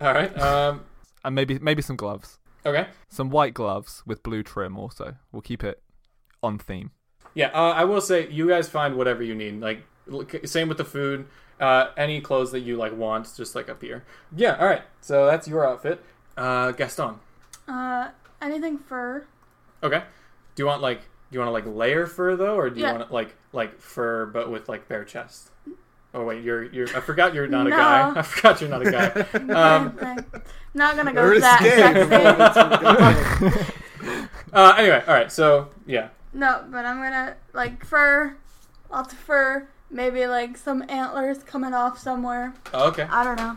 All 0.00 0.12
right. 0.12 0.36
Um. 0.38 0.82
and 1.24 1.34
maybe 1.34 1.58
maybe 1.58 1.82
some 1.82 1.96
gloves, 1.96 2.38
Okay. 2.64 2.86
some 3.08 3.30
white 3.30 3.54
gloves 3.54 4.02
with 4.06 4.22
blue 4.22 4.42
trim. 4.42 4.78
Also, 4.78 5.16
we'll 5.32 5.42
keep 5.42 5.64
it 5.64 5.82
on 6.42 6.58
theme. 6.58 6.90
Yeah. 7.34 7.48
Uh, 7.48 7.72
I 7.72 7.84
will 7.84 8.00
say 8.00 8.28
you 8.30 8.48
guys 8.48 8.68
find 8.68 8.96
whatever 8.96 9.22
you 9.22 9.34
need. 9.34 9.60
Like 9.60 9.82
same 10.44 10.68
with 10.68 10.78
the 10.78 10.84
food. 10.84 11.26
Uh, 11.60 11.90
any 11.96 12.20
clothes 12.20 12.52
that 12.52 12.60
you 12.60 12.76
like 12.76 12.96
want, 12.96 13.28
just 13.36 13.54
like 13.56 13.68
up 13.68 13.82
here. 13.82 14.04
Yeah. 14.36 14.56
All 14.60 14.66
right. 14.66 14.82
So 15.00 15.26
that's 15.26 15.48
your 15.48 15.66
outfit. 15.66 16.02
Uh, 16.36 16.70
Gaston. 16.72 17.16
Uh, 17.68 18.08
anything 18.40 18.78
fur? 18.78 19.26
Okay. 19.82 20.02
Do 20.54 20.62
you 20.62 20.66
want 20.66 20.82
like 20.82 21.00
do 21.00 21.36
you 21.36 21.40
want 21.40 21.48
to 21.48 21.52
like 21.52 21.66
layer 21.66 22.06
fur 22.06 22.34
though, 22.36 22.56
or 22.56 22.70
do 22.70 22.80
you 22.80 22.86
Yeah. 22.86 22.92
want 22.96 23.12
like 23.12 23.36
like 23.52 23.78
fur 23.78 24.26
but 24.26 24.50
with 24.50 24.68
like 24.68 24.88
bare 24.88 25.04
chest? 25.04 25.50
Oh 26.14 26.24
wait, 26.24 26.42
you're 26.42 26.64
you're. 26.72 26.88
I 26.96 27.00
forgot 27.00 27.34
you're 27.34 27.46
not 27.46 27.66
a 27.66 27.70
No. 27.70 27.76
guy. 27.76 28.12
I 28.16 28.22
forgot 28.22 28.60
you're 28.62 28.70
not 28.70 28.86
a 28.86 28.90
guy. 28.90 29.26
Um, 29.54 29.98
Anything. 30.00 30.42
Not 30.74 30.96
gonna 30.96 31.12
go 31.12 31.22
We're 31.22 31.40
that 31.40 31.60
scared. 31.60 32.08
sexy. 33.60 33.72
uh, 34.52 34.74
anyway, 34.78 35.02
all 35.06 35.14
right. 35.14 35.30
So 35.30 35.68
yeah, 35.86 36.08
No, 36.32 36.64
but 36.70 36.84
I'm 36.86 36.96
gonna 36.96 37.36
like 37.52 37.84
fur, 37.84 38.36
lots 38.90 39.12
of 39.12 39.18
fur. 39.18 39.68
Maybe 39.90 40.26
like 40.26 40.56
some 40.56 40.82
antlers 40.88 41.42
coming 41.44 41.72
off 41.74 41.98
somewhere. 41.98 42.54
Oh, 42.74 42.88
okay. 42.88 43.04
I 43.10 43.24
don't 43.24 43.36
know. 43.36 43.56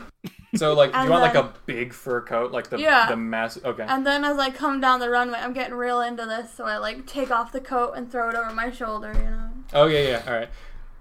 So 0.56 0.74
like, 0.74 0.92
do 0.92 1.00
you 1.04 1.10
want 1.10 1.22
like 1.22 1.36
a 1.36 1.54
big 1.66 1.94
fur 1.94 2.22
coat, 2.22 2.52
like 2.52 2.70
the 2.70 2.78
Yeah. 2.78 3.06
the 3.08 3.16
massive? 3.16 3.66
Okay. 3.66 3.86
And 3.88 4.06
then 4.06 4.26
as 4.26 4.38
I 4.38 4.50
come 4.50 4.82
down 4.82 5.00
the 5.00 5.10
runway, 5.10 5.40
I'm 5.40 5.54
getting 5.54 5.76
real 5.76 6.02
into 6.02 6.26
this, 6.26 6.54
so 6.54 6.66
I 6.66 6.78
like 6.78 7.06
take 7.08 7.32
off 7.32 7.52
the 7.52 7.62
coat 7.62 7.94
and 7.96 8.12
throw 8.12 8.30
it 8.30 8.36
over 8.36 8.54
my 8.54 8.70
shoulder. 8.70 9.14
You 9.14 9.30
know. 9.30 9.50
Oh 9.74 9.86
yeah, 9.88 10.00
yeah. 10.02 10.24
All 10.28 10.34
right. 10.34 10.50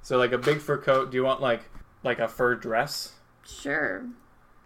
So 0.03 0.17
like 0.19 0.33
a 0.33 0.39
big 0.39 0.61
fur 0.61 0.79
coat. 0.79 1.11
Do 1.11 1.17
you 1.17 1.25
want 1.25 1.41
like 1.41 1.63
like 2.05 2.21
a 2.21 2.29
fur 2.29 2.55
dress? 2.55 3.15
Sure. 3.45 4.05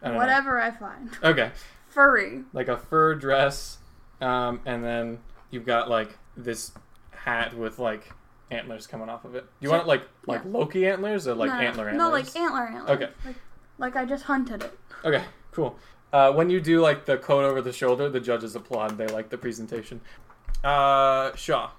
I 0.03 0.07
don't 0.09 0.14
know. 0.14 0.20
Whatever 0.20 0.61
I 0.61 0.70
find. 0.70 1.11
Okay. 1.23 1.51
Furry. 1.88 2.42
Like 2.53 2.68
a 2.68 2.77
fur 2.77 3.14
dress, 3.14 3.79
um, 4.20 4.61
and 4.66 4.85
then 4.85 5.20
you've 5.51 5.64
got 5.64 5.88
like 5.88 6.18
this 6.37 6.73
hat 7.12 7.57
with 7.57 7.79
like 7.79 8.12
antlers 8.51 8.87
coming 8.87 9.09
off 9.09 9.25
of 9.25 9.35
it. 9.35 9.44
Do 9.44 9.49
you 9.66 9.70
want 9.70 9.85
it 9.85 9.88
like 9.88 10.03
like 10.27 10.42
Yeah. 10.44 10.51
Loki 10.59 10.87
antlers 10.87 11.27
or 11.27 11.35
like 11.35 11.51
no, 11.51 11.57
antler 11.57 11.88
antlers? 11.88 11.99
No, 11.99 12.11
like 12.11 12.37
antler 12.37 12.66
antlers. 12.66 12.90
Okay. 12.90 13.09
Like, 13.25 13.37
like 13.78 13.96
I 13.96 14.04
just 14.04 14.24
hunted 14.24 14.62
it. 14.62 14.78
Okay, 15.04 15.24
cool. 15.52 15.76
Uh, 16.12 16.32
when 16.32 16.48
you 16.48 16.60
do 16.60 16.80
like 16.80 17.06
the 17.06 17.16
coat 17.16 17.44
over 17.44 17.60
the 17.60 17.72
shoulder, 17.72 18.08
the 18.08 18.20
judges 18.20 18.54
applaud. 18.54 18.96
They 18.96 19.06
like 19.08 19.30
the 19.30 19.38
presentation. 19.38 20.00
Uh, 20.62 21.34
Shaw. 21.34 21.70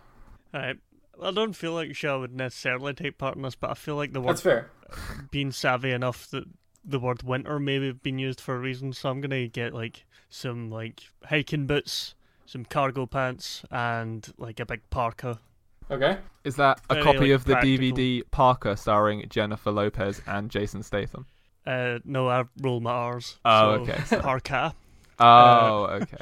Alright. 0.54 0.78
I 1.22 1.32
don't 1.32 1.54
feel 1.54 1.72
like 1.74 1.96
Shaw 1.96 2.20
would 2.20 2.36
necessarily 2.36 2.94
take 2.94 3.18
part 3.18 3.38
in 3.38 3.42
this, 3.42 3.56
but 3.56 3.70
I 3.70 3.74
feel 3.74 3.96
like 3.96 4.12
the 4.12 4.20
word 4.20 4.32
That's 4.32 4.42
fair. 4.42 4.70
being 5.32 5.52
savvy 5.52 5.92
enough 5.92 6.30
that 6.32 6.44
the 6.84 7.00
word 7.00 7.24
winter 7.24 7.60
maybe 7.60 7.88
have 7.88 8.04
been 8.04 8.20
used 8.20 8.42
for 8.42 8.56
a 8.56 8.60
reason. 8.60 8.92
So 8.94 9.10
I'm 9.10 9.22
gonna 9.22 9.48
get 9.48 9.74
like 9.74 10.06
some 10.30 10.70
like 10.70 11.02
hiking 11.24 11.66
boots, 11.66 12.16
some 12.46 12.66
cargo 12.66 13.06
pants, 13.06 13.64
and 13.72 14.28
like 14.38 14.60
a 14.60 14.66
big 14.66 14.82
parka. 14.90 15.40
Okay. 15.90 16.18
Is 16.44 16.56
that 16.58 16.82
a 16.90 16.96
Very, 16.96 17.06
copy 17.06 17.20
like, 17.20 17.30
of 17.32 17.46
the 17.46 17.54
practical. 17.54 17.98
DVD 17.98 18.22
Parker 18.32 18.76
starring 18.76 19.26
Jennifer 19.30 19.72
Lopez 19.72 20.22
and 20.28 20.50
Jason 20.50 20.84
Statham? 20.84 21.26
Uh, 21.66 22.00
no, 22.06 22.28
I 22.30 22.44
roll 22.62 22.80
my 22.80 22.92
R's. 22.92 23.38
Oh, 23.46 23.78
so 23.78 23.82
okay, 23.92 24.02
so- 24.06 24.20
Parka. 24.22 24.76
Oh, 25.20 25.86
okay. 26.02 26.18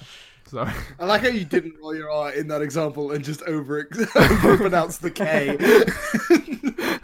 Sorry. 0.47 0.71
I 0.99 1.05
like 1.05 1.21
how 1.21 1.29
you 1.29 1.45
didn't 1.45 1.75
roll 1.81 1.95
your 1.95 2.11
R 2.11 2.31
in 2.31 2.47
that 2.49 2.61
example 2.61 3.11
and 3.11 3.23
just 3.25 3.41
over 3.43 3.83
pronounce 3.85 4.97
the 4.99 5.09
K. 5.11 5.57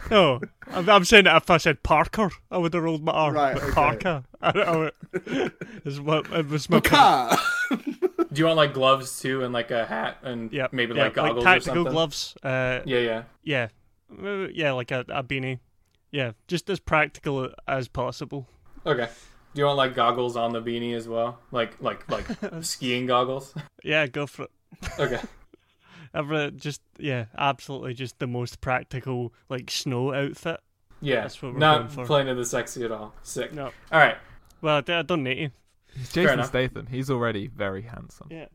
No, 0.10 0.40
I'm, 0.72 0.88
I'm 0.90 1.04
saying 1.04 1.24
that 1.24 1.36
if 1.42 1.50
I 1.50 1.56
said 1.58 1.84
Parker, 1.84 2.30
I 2.50 2.58
would 2.58 2.74
have 2.74 2.82
rolled 2.82 3.04
my 3.04 3.12
R. 3.12 3.32
Right, 3.32 3.56
okay. 3.56 3.70
Parka. 3.70 4.24
I 4.42 4.50
don't 4.50 4.66
know. 4.66 5.50
Is 5.84 6.00
what 6.00 6.26
it 6.32 6.48
was 6.48 6.68
my 6.68 6.80
Car. 6.80 7.38
Do 7.70 7.78
you 8.34 8.46
want 8.46 8.56
like 8.56 8.74
gloves 8.74 9.20
too, 9.20 9.44
and 9.44 9.52
like 9.52 9.70
a 9.70 9.84
hat, 9.86 10.16
and 10.24 10.52
Yeah, 10.52 10.66
maybe 10.72 10.94
yeah, 10.94 11.04
like 11.04 11.14
goggles 11.14 11.44
or 11.44 11.46
tactical 11.46 11.74
something? 11.76 11.92
gloves. 11.92 12.34
Uh, 12.42 12.80
Yeah, 12.86 12.98
yeah. 12.98 13.22
yeah, 13.44 13.68
Uh, 14.20 14.48
yeah, 14.52 14.72
like 14.72 14.90
a, 14.90 15.04
a 15.10 15.22
beanie. 15.22 15.60
Yeah, 16.12 16.32
just 16.48 16.68
as 16.70 16.80
practical 16.80 17.50
as 17.68 17.88
possible. 17.88 18.46
Okay. 18.84 19.08
Do 19.54 19.60
you 19.60 19.66
want 19.66 19.78
like 19.78 19.94
goggles 19.94 20.36
on 20.36 20.52
the 20.52 20.60
beanie 20.62 20.94
as 20.94 21.08
well, 21.08 21.38
like 21.50 21.80
like 21.80 22.08
like 22.10 22.26
skiing 22.62 23.06
goggles? 23.06 23.54
Yeah, 23.82 24.06
go 24.06 24.26
for 24.26 24.44
it. 24.44 24.50
Okay. 24.98 25.20
Every, 26.14 26.50
just 26.50 26.80
yeah, 26.98 27.26
absolutely, 27.38 27.94
just 27.94 28.18
the 28.18 28.26
most 28.26 28.60
practical 28.60 29.32
like 29.48 29.70
snow 29.70 30.12
outfit. 30.12 30.60
Yeah. 31.00 31.22
That's 31.22 31.40
what 31.40 31.52
we're 31.54 31.58
Not 31.60 31.78
going 31.78 31.88
for. 31.90 32.04
playing 32.06 32.26
to 32.26 32.34
the 32.34 32.44
sexy 32.44 32.84
at 32.84 32.90
all. 32.92 33.14
Sick. 33.22 33.52
No, 33.54 33.66
All 33.92 33.98
right. 33.98 34.16
well, 34.60 34.76
I, 34.76 34.80
d- 34.82 34.92
I 34.92 35.02
don't 35.02 35.22
need 35.24 35.34
to. 35.36 36.00
It's 36.00 36.12
Jason. 36.12 36.42
Statham. 36.44 36.86
He's 36.86 37.10
already 37.10 37.46
very 37.48 37.82
handsome. 37.82 38.28
Yeah, 38.30 38.46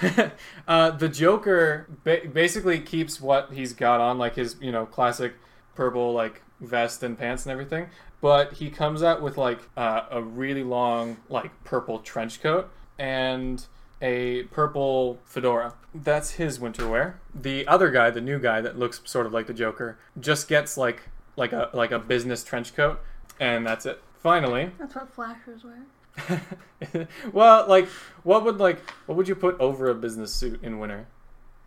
uh, 0.68 0.90
the 0.92 1.08
Joker 1.08 1.86
ba- 2.04 2.22
basically 2.32 2.78
keeps 2.80 3.20
what 3.20 3.52
he's 3.52 3.72
got 3.74 4.00
on, 4.00 4.16
like 4.18 4.36
his 4.36 4.56
you 4.60 4.72
know 4.72 4.86
classic 4.86 5.34
purple 5.78 6.12
like 6.12 6.42
vest 6.60 7.04
and 7.04 7.16
pants 7.16 7.46
and 7.46 7.52
everything, 7.52 7.86
but 8.20 8.54
he 8.54 8.68
comes 8.68 9.00
out 9.00 9.22
with 9.22 9.38
like 9.38 9.60
uh, 9.76 10.02
a 10.10 10.20
really 10.20 10.64
long 10.64 11.16
like 11.28 11.52
purple 11.62 12.00
trench 12.00 12.42
coat 12.42 12.68
and 12.98 13.64
a 14.02 14.42
purple 14.50 15.20
fedora. 15.24 15.74
That's 15.94 16.32
his 16.32 16.58
winter 16.58 16.88
wear. 16.88 17.20
The 17.32 17.64
other 17.68 17.90
guy, 17.92 18.10
the 18.10 18.20
new 18.20 18.40
guy 18.40 18.60
that 18.60 18.76
looks 18.76 19.00
sort 19.04 19.24
of 19.24 19.32
like 19.32 19.46
the 19.46 19.54
Joker, 19.54 19.98
just 20.18 20.48
gets 20.48 20.76
like 20.76 21.08
like 21.36 21.52
a 21.52 21.70
like 21.72 21.92
a 21.92 22.00
business 22.00 22.42
trench 22.42 22.74
coat, 22.74 22.98
and 23.38 23.64
that's 23.64 23.86
it. 23.86 24.02
Finally, 24.20 24.72
That's 24.80 24.96
what 24.96 25.14
flashers 25.14 25.62
wear. 25.62 27.06
well, 27.32 27.68
like 27.68 27.86
what 28.24 28.44
would 28.44 28.58
like 28.58 28.80
what 29.06 29.16
would 29.16 29.28
you 29.28 29.36
put 29.36 29.56
over 29.60 29.88
a 29.88 29.94
business 29.94 30.34
suit 30.34 30.60
in 30.60 30.80
winter? 30.80 31.06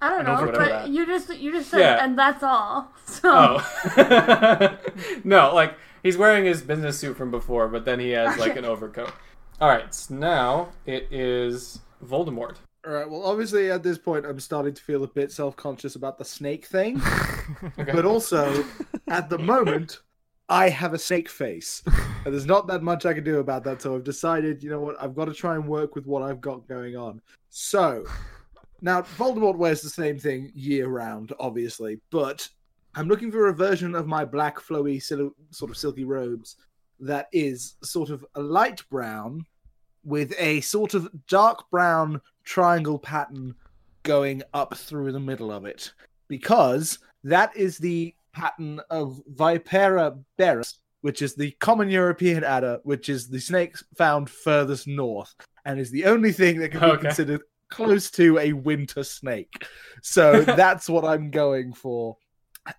I 0.02 0.10
don't 0.10 0.26
know, 0.26 0.52
but 0.52 0.56
That. 0.70 0.90
you 0.90 1.06
just 1.06 1.30
you 1.38 1.52
just 1.52 1.70
said, 1.70 1.80
Yeah. 1.80 2.04
and 2.04 2.18
that's 2.18 2.44
all. 2.44 2.92
So 3.06 3.30
Oh. 3.34 4.78
no, 5.24 5.54
like 5.54 5.76
he's 6.04 6.18
wearing 6.18 6.46
his 6.46 6.62
business 6.62 6.98
suit 7.00 7.16
from 7.18 7.30
before, 7.32 7.68
but 7.68 7.86
then 7.86 8.00
he 8.00 8.10
has 8.12 8.38
like 8.38 8.56
an 8.56 8.66
overcoat. 8.74 9.12
All 9.60 9.70
right, 9.70 9.94
so 9.94 10.16
now 10.16 10.70
it 10.86 11.08
is 11.12 11.82
Voldemort. 12.04 12.56
All 12.86 12.94
right. 12.94 13.08
Well, 13.08 13.24
obviously 13.24 13.70
at 13.70 13.84
this 13.84 14.00
point, 14.00 14.26
I'm 14.26 14.40
starting 14.40 14.74
to 14.74 14.82
feel 14.82 15.04
a 15.04 15.08
bit 15.08 15.32
self-conscious 15.32 15.96
about 15.96 16.18
the 16.18 16.26
snake 16.26 16.66
thing, 16.66 17.00
Okay. 17.78 17.92
but 17.94 18.06
also 18.06 18.66
at 19.08 19.30
the 19.30 19.38
moment, 19.38 20.00
I 20.50 20.70
have 20.70 20.94
a 20.96 20.98
snake 20.98 21.30
face, 21.30 21.84
and 21.86 22.34
there's 22.34 22.48
not 22.48 22.66
that 22.68 22.82
much 22.82 23.06
I 23.06 23.14
can 23.14 23.24
do 23.24 23.38
about 23.38 23.64
that. 23.66 23.84
So 23.84 23.94
I've 23.96 24.04
decided, 24.04 24.64
you 24.64 24.72
know 24.72 24.80
what, 24.80 24.96
I've 25.00 25.14
got 25.16 25.26
to 25.26 25.34
try 25.34 25.54
and 25.56 25.68
work 25.68 25.94
with 25.96 26.08
what 26.08 26.24
I've 26.24 26.42
got 26.42 26.68
going 26.68 26.96
on. 26.98 27.22
So 27.50 28.04
now 28.82 29.02
Voldemort 29.02 29.56
wears 29.58 29.82
the 29.82 29.90
same 29.90 30.18
thing 30.18 30.52
year 30.56 30.88
round, 30.88 31.34
obviously, 31.40 32.00
but 32.12 32.48
I'm 32.96 33.08
looking 33.08 33.32
for 33.32 33.48
a 33.48 33.54
version 33.54 33.96
of 33.96 34.08
my 34.08 34.26
black, 34.26 34.60
flowy, 34.60 35.02
sil- 35.02 35.36
sort 35.52 35.72
of 35.72 35.78
silky 35.78 36.04
robes 36.04 36.58
that 37.00 37.28
is 37.32 37.76
sort 37.84 38.10
of 38.10 38.26
a 38.36 38.42
light 38.42 38.84
brown 38.90 39.46
with 40.04 40.34
a 40.38 40.62
sort 40.62 40.94
of 40.94 41.10
dark 41.28 41.70
brown 41.70 42.20
triangle 42.44 43.00
pattern 43.00 43.56
going 44.04 44.42
up 44.54 44.76
through 44.76 45.12
the 45.12 45.20
middle 45.20 45.52
of 45.52 45.66
it 45.66 45.94
because 46.28 47.00
that 47.24 47.56
is 47.56 47.78
the 47.78 48.14
pattern 48.34 48.80
of 48.90 49.22
Vipera 49.36 50.18
berus, 50.40 50.80
which 51.02 51.22
is 51.22 51.36
the 51.36 51.52
common 51.60 51.90
European 51.90 52.44
adder, 52.44 52.80
which 52.84 53.10
is 53.10 53.28
the 53.28 53.40
snake 53.40 53.76
found 53.96 54.30
furthest 54.30 54.88
north 54.88 55.34
and 55.66 55.80
is 55.80 55.92
the 55.92 56.06
only 56.06 56.32
thing 56.32 56.60
that 56.60 56.70
can 56.70 56.80
be 56.80 56.86
Okay. 56.88 57.02
considered 57.04 57.42
close 57.72 58.12
to 58.12 58.38
a 58.38 58.54
winter 58.54 59.04
snake. 59.04 59.66
So 60.04 60.42
that's 60.44 60.88
what 60.88 61.04
I'm 61.04 61.32
going 61.32 61.74
for. 61.74 62.18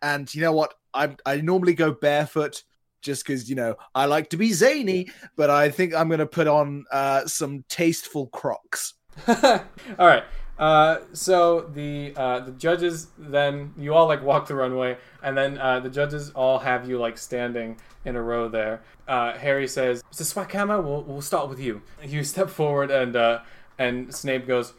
And 0.00 0.33
you 0.33 0.42
know 0.42 0.52
what? 0.52 0.74
I 0.94 1.16
I 1.26 1.40
normally 1.40 1.74
go 1.74 1.90
barefoot 1.90 2.62
just 3.00 3.26
because 3.26 3.50
you 3.50 3.57
know 3.57 3.74
I 3.94 4.05
like 4.07 4.31
to 4.31 4.37
be 4.37 4.52
zany, 4.52 5.11
but 5.37 5.50
I 5.50 5.70
think 5.70 5.94
I'm 5.94 6.09
going 6.09 6.20
to 6.20 6.26
put 6.26 6.46
on 6.46 6.85
uh, 6.92 7.26
some 7.26 7.64
tasteful 7.68 8.28
Crocs. 8.28 8.94
all 9.28 9.66
right. 9.98 10.24
Uh, 10.59 10.98
so 11.12 11.62
the 11.74 12.12
uh, 12.16 12.40
the 12.40 12.52
judges 12.52 13.09
then 13.18 13.72
you 13.76 13.94
all 13.94 14.07
like 14.07 14.22
walk 14.22 14.46
the 14.46 14.55
runway, 14.55 14.96
and 15.22 15.37
then 15.37 15.59
uh, 15.59 15.81
the 15.81 15.90
judges 15.90 16.31
all 16.31 16.59
have 16.59 16.88
you 16.88 16.98
like 16.98 17.18
standing 17.18 17.76
in 18.05 18.16
a 18.16 18.22
row 18.22 18.48
there. 18.48 18.83
Uh, 19.09 19.33
Harry 19.33 19.66
says, 19.66 20.02
"Mr. 20.12 20.22
Swackhammer, 20.22 20.83
we'll 20.83 21.02
we'll 21.02 21.22
start 21.22 21.48
with 21.48 21.59
you." 21.59 21.83
You 22.05 22.22
step 22.22 22.48
forward, 22.48 22.90
and 22.90 23.16
uh, 23.16 23.40
and 23.78 24.14
Snape 24.14 24.46
goes, 24.46 24.74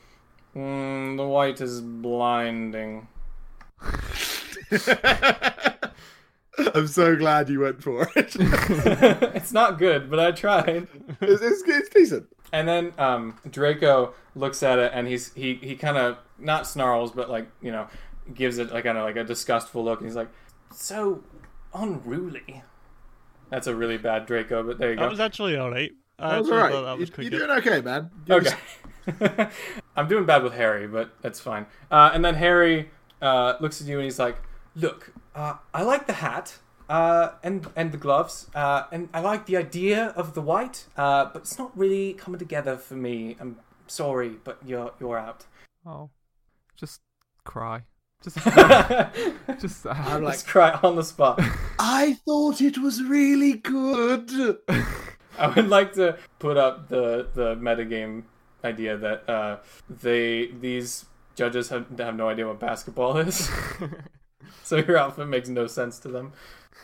mm, 0.55 1.17
"The 1.17 1.25
white 1.27 1.59
is 1.61 1.81
blinding." 1.81 3.07
I'm 6.75 6.87
so 6.87 7.15
glad 7.15 7.49
you 7.49 7.61
went 7.61 7.81
for 7.81 8.03
it. 8.15 8.35
it's 8.39 9.51
not 9.51 9.79
good, 9.79 10.09
but 10.09 10.19
I 10.19 10.31
tried. 10.31 10.87
it's, 11.19 11.41
it's, 11.41 11.63
it's 11.67 11.89
decent. 11.89 12.27
And 12.51 12.67
then 12.67 12.93
um, 12.99 13.39
Draco 13.49 14.13
looks 14.35 14.61
at 14.61 14.77
it, 14.77 14.91
and 14.93 15.07
he's 15.07 15.33
he 15.33 15.55
he 15.55 15.75
kind 15.75 15.97
of 15.97 16.17
not 16.37 16.67
snarls, 16.67 17.11
but 17.11 17.29
like 17.29 17.47
you 17.61 17.71
know, 17.71 17.87
gives 18.33 18.59
it 18.59 18.71
like 18.71 18.83
kind 18.83 18.97
of 18.97 19.03
like 19.03 19.15
a 19.15 19.23
disgustful 19.23 19.83
look, 19.83 19.99
and 19.99 20.07
he's 20.07 20.15
like, 20.15 20.29
so 20.71 21.23
unruly. 21.73 22.63
That's 23.49 23.65
a 23.67 23.75
really 23.75 23.97
bad 23.97 24.25
Draco, 24.27 24.61
but 24.63 24.77
there 24.77 24.91
you 24.91 24.95
That 24.95 25.03
go. 25.05 25.09
was 25.09 25.19
actually 25.19 25.57
alright. 25.57 25.91
I 26.19 26.29
That 26.35 26.37
was 26.41 26.49
actually 26.51 26.57
alright. 26.77 26.85
that 26.85 26.99
was 26.99 27.09
You- 27.09 27.15
You're 27.23 27.29
good. 27.31 27.47
doing 27.47 27.57
okay, 27.59 27.81
man. 27.81 28.09
Give 28.25 28.37
us- 28.45 28.47
Okay. 28.53 28.57
I'm 29.95 30.07
doing 30.07 30.25
bad 30.25 30.43
with 30.43 30.53
Harry, 30.53 30.87
but 30.87 31.11
that's 31.21 31.39
fine. 31.39 31.65
Uh, 31.91 32.11
and 32.13 32.23
then 32.23 32.35
Harry 32.35 32.89
uh, 33.21 33.55
looks 33.59 33.81
at 33.81 33.87
you 33.87 33.97
and 33.97 34.03
he's 34.03 34.19
like, 34.19 34.37
"Look, 34.75 35.13
uh, 35.35 35.55
I 35.73 35.83
like 35.83 36.07
the 36.07 36.13
hat 36.13 36.57
uh, 36.89 37.31
and 37.43 37.67
and 37.75 37.91
the 37.91 37.97
gloves, 37.97 38.49
uh, 38.55 38.83
and 38.91 39.09
I 39.13 39.19
like 39.19 39.45
the 39.45 39.57
idea 39.57 40.07
of 40.15 40.33
the 40.33 40.41
white, 40.41 40.85
uh, 40.97 41.25
but 41.25 41.43
it's 41.43 41.57
not 41.57 41.77
really 41.77 42.13
coming 42.13 42.39
together 42.39 42.77
for 42.77 42.95
me. 42.95 43.35
I'm 43.39 43.57
sorry, 43.87 44.37
but 44.43 44.59
you're 44.65 44.91
you're 44.99 45.17
out." 45.17 45.45
Oh, 45.85 46.09
just 46.75 47.01
cry. 47.43 47.83
Just, 48.23 48.37
Just 49.59 49.61
just. 49.61 49.85
I'm 49.85 50.23
like, 50.23 50.45
cry 50.45 50.79
on 50.81 50.95
the 50.95 51.03
spot. 51.03 51.41
I 51.79 52.13
thought 52.25 52.61
it 52.61 52.77
was 52.77 53.03
really 53.03 53.53
good. 53.53 54.59
I 55.37 55.47
would 55.47 55.67
like 55.67 55.91
to 55.93 56.17
put 56.39 56.55
up 56.55 56.87
the 56.87 57.27
the 57.33 57.55
metagame 57.55 58.23
idea 58.63 58.97
that 58.97 59.29
uh, 59.29 59.57
they 59.89 60.47
these 60.47 61.05
judges 61.35 61.69
have, 61.69 61.87
have 61.97 62.15
no 62.15 62.29
idea 62.29 62.47
what 62.47 62.59
basketball 62.59 63.17
is, 63.17 63.49
so 64.63 64.77
your 64.77 64.97
outfit 64.97 65.27
makes 65.27 65.49
no 65.49 65.67
sense 65.67 65.99
to 65.99 66.07
them. 66.07 66.33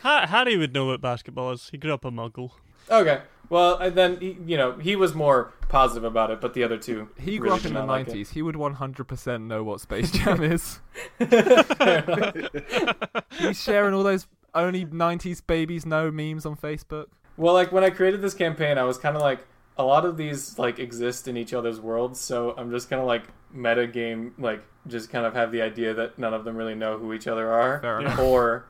Ha- 0.02 0.26
Harry 0.26 0.56
would 0.56 0.72
know 0.72 0.86
what 0.86 1.00
basketball 1.00 1.52
is. 1.52 1.68
He 1.70 1.78
grew 1.78 1.94
up 1.94 2.04
a 2.04 2.10
muggle. 2.10 2.52
Okay, 2.90 3.20
well 3.48 3.76
and 3.76 3.94
then 3.94 4.18
he, 4.20 4.36
you 4.46 4.56
know 4.56 4.76
he 4.78 4.96
was 4.96 5.14
more 5.14 5.52
positive 5.68 6.04
about 6.04 6.30
it, 6.30 6.40
but 6.40 6.54
the 6.54 6.64
other 6.64 6.78
two 6.78 7.08
he 7.18 7.38
grew 7.38 7.50
really 7.50 7.60
up 7.60 7.66
in 7.66 7.74
the 7.74 7.80
not 7.80 7.88
like 7.88 8.08
it. 8.08 8.14
90s. 8.14 8.30
He 8.30 8.42
would 8.42 8.56
100% 8.56 9.42
know 9.46 9.62
what 9.62 9.80
Space 9.80 10.10
Jam 10.10 10.42
is. 10.42 10.80
He's 13.38 13.62
sharing 13.62 13.94
all 13.94 14.02
those 14.02 14.26
only 14.54 14.84
90s 14.84 15.40
babies 15.46 15.86
know 15.86 16.10
memes 16.10 16.44
on 16.44 16.56
Facebook. 16.56 17.06
Well, 17.36 17.54
like 17.54 17.70
when 17.70 17.84
I 17.84 17.90
created 17.90 18.20
this 18.22 18.34
campaign, 18.34 18.78
I 18.78 18.82
was 18.82 18.98
kind 18.98 19.14
of 19.16 19.22
like 19.22 19.46
a 19.80 19.82
lot 19.82 20.04
of 20.04 20.16
these 20.16 20.58
like 20.58 20.78
exist 20.78 21.26
in 21.28 21.36
each 21.36 21.54
other's 21.54 21.80
worlds, 21.80 22.20
so 22.20 22.54
I'm 22.56 22.70
just 22.70 22.90
kind 22.90 23.00
of 23.00 23.06
like 23.08 23.24
meta 23.52 23.86
game, 23.86 24.34
like 24.38 24.62
just 24.86 25.10
kind 25.10 25.26
of 25.26 25.34
have 25.34 25.52
the 25.52 25.62
idea 25.62 25.94
that 25.94 26.18
none 26.18 26.34
of 26.34 26.44
them 26.44 26.56
really 26.56 26.74
know 26.74 26.98
who 26.98 27.12
each 27.12 27.26
other 27.26 27.50
are, 27.50 27.80
Fair 27.80 28.00
enough. 28.00 28.18
or 28.18 28.66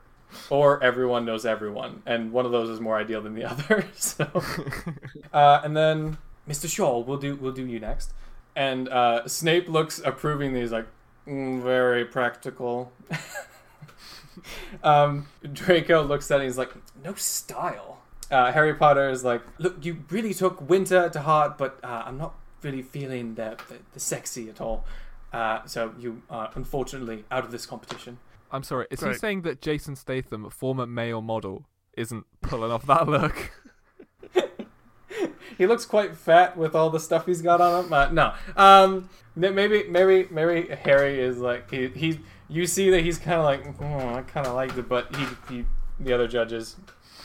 or 0.48 0.82
everyone 0.82 1.24
knows 1.24 1.44
everyone, 1.44 2.02
and 2.06 2.32
one 2.32 2.46
of 2.46 2.52
those 2.52 2.68
is 2.70 2.80
more 2.80 2.96
ideal 2.96 3.20
than 3.20 3.34
the 3.34 3.44
other. 3.50 3.84
So, 3.94 4.24
uh, 5.32 5.60
and 5.64 5.76
then 5.76 6.18
Mr. 6.48 6.68
Shaw, 6.68 7.00
we'll 7.00 7.18
do 7.18 7.36
we'll 7.36 7.52
do 7.52 7.66
you 7.66 7.80
next, 7.80 8.12
and 8.54 8.88
uh, 8.88 9.26
Snape 9.26 9.68
looks 9.68 10.00
approving. 10.04 10.54
He's 10.54 10.72
like, 10.72 10.86
mm, 11.26 11.62
very 11.62 12.04
practical. 12.04 12.92
um, 14.82 15.26
Draco 15.52 16.02
looks 16.02 16.30
at 16.30 16.40
it. 16.40 16.44
He's 16.44 16.58
like, 16.58 16.72
no 17.04 17.14
style. 17.14 17.99
Uh, 18.30 18.52
Harry 18.52 18.74
Potter 18.74 19.10
is 19.10 19.24
like, 19.24 19.42
look, 19.58 19.84
you 19.84 20.04
really 20.10 20.32
took 20.32 20.68
winter 20.68 21.08
to 21.08 21.20
heart, 21.20 21.58
but 21.58 21.80
uh, 21.82 22.04
I'm 22.06 22.18
not 22.18 22.34
really 22.62 22.82
feeling 22.82 23.34
the, 23.34 23.56
the, 23.68 23.78
the 23.92 24.00
sexy 24.00 24.48
at 24.48 24.60
all. 24.60 24.84
Uh, 25.32 25.64
so 25.66 25.94
you 25.98 26.22
are 26.30 26.50
unfortunately 26.54 27.24
out 27.30 27.44
of 27.44 27.50
this 27.50 27.66
competition. 27.66 28.18
I'm 28.52 28.62
sorry, 28.64 28.86
is 28.90 29.00
he 29.00 29.14
saying 29.14 29.42
that 29.42 29.62
Jason 29.62 29.94
Statham, 29.94 30.48
former 30.50 30.86
male 30.86 31.22
model, 31.22 31.66
isn't 31.96 32.26
pulling 32.42 32.72
off 32.72 32.84
that 32.86 33.08
look? 33.08 33.52
He 35.60 35.66
looks 35.66 35.84
quite 35.84 36.16
fat 36.16 36.56
with 36.56 36.74
all 36.74 36.88
the 36.88 36.98
stuff 36.98 37.26
he's 37.26 37.42
got 37.42 37.60
on 37.60 37.84
him. 37.84 37.92
Uh, 37.92 38.08
no, 38.10 38.32
um, 38.56 39.10
maybe 39.36 39.84
maybe 39.90 40.26
maybe 40.30 40.74
Harry 40.74 41.20
is 41.20 41.36
like 41.36 41.70
he, 41.70 41.88
he 41.88 42.20
you 42.48 42.66
see 42.66 42.88
that 42.88 43.02
he's 43.02 43.18
kind 43.18 43.36
of 43.36 43.44
like 43.44 43.76
"Hmm, 43.76 44.16
I 44.16 44.22
kind 44.22 44.46
of 44.46 44.54
liked 44.54 44.78
it, 44.78 44.88
but 44.88 45.14
he, 45.14 45.26
he 45.50 45.64
the 45.98 46.14
other 46.14 46.26
judges 46.26 46.76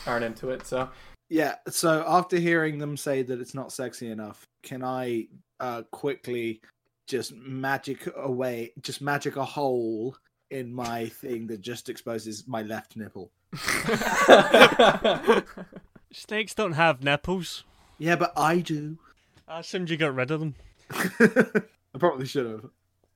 aren't 0.08 0.26
into 0.26 0.50
it. 0.50 0.66
So 0.66 0.90
Yeah. 1.30 1.56
So 1.70 2.04
after 2.08 2.38
hearing 2.38 2.78
them 2.78 2.98
say 2.98 3.24
that 3.24 3.40
it's 3.40 3.54
not 3.54 3.72
sexy 3.72 4.10
enough, 4.10 4.46
can 4.64 4.84
I 4.84 5.28
uh, 5.60 5.84
quickly 5.92 6.62
just 7.08 7.36
magic 7.36 8.08
away, 8.16 8.74
just 8.82 9.02
magic 9.02 9.36
a 9.36 9.46
hole 9.46 10.16
in 10.52 10.74
my 10.74 11.08
thing 11.08 11.48
that 11.48 11.62
just 11.62 11.90
exposes 11.90 12.48
my 12.48 12.62
left 12.62 12.96
nipple? 12.96 13.32
Snakes 16.12 16.54
don't 16.54 16.74
have 16.74 17.04
nipples. 17.04 17.64
Yeah, 17.98 18.16
but 18.16 18.34
I 18.38 18.60
do. 18.60 18.98
I 19.48 19.60
assumed 19.60 19.90
you 19.90 19.98
got 19.98 20.16
rid 20.16 20.32
of 20.32 20.40
them. 20.40 20.56
I 20.92 21.98
probably 21.98 22.26
should 22.26 22.46
have. 22.46 22.70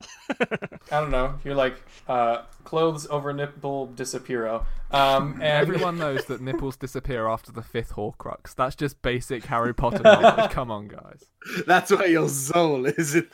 I 0.40 1.00
don't 1.00 1.10
know. 1.10 1.34
You're 1.44 1.54
like 1.54 1.76
uh, 2.08 2.42
clothes 2.64 3.06
over 3.08 3.32
nipple 3.32 3.88
disappearo. 3.88 4.64
Um, 4.90 5.32
and 5.34 5.42
Everyone 5.42 5.98
knows 6.04 6.24
that 6.26 6.40
nipples 6.40 6.76
disappear 6.76 7.28
after 7.28 7.52
the 7.52 7.62
fifth 7.62 7.94
Horcrux. 7.94 8.54
That's 8.54 8.76
just 8.76 9.02
basic 9.02 9.44
Harry 9.46 9.74
Potter 9.74 10.02
knowledge. 10.02 10.50
Come 10.50 10.70
on, 10.70 10.88
guys. 10.88 11.24
That's 11.66 11.90
where 11.90 12.08
your 12.08 12.28
soul 12.28 12.86
is. 12.86 13.12
this 13.12 13.24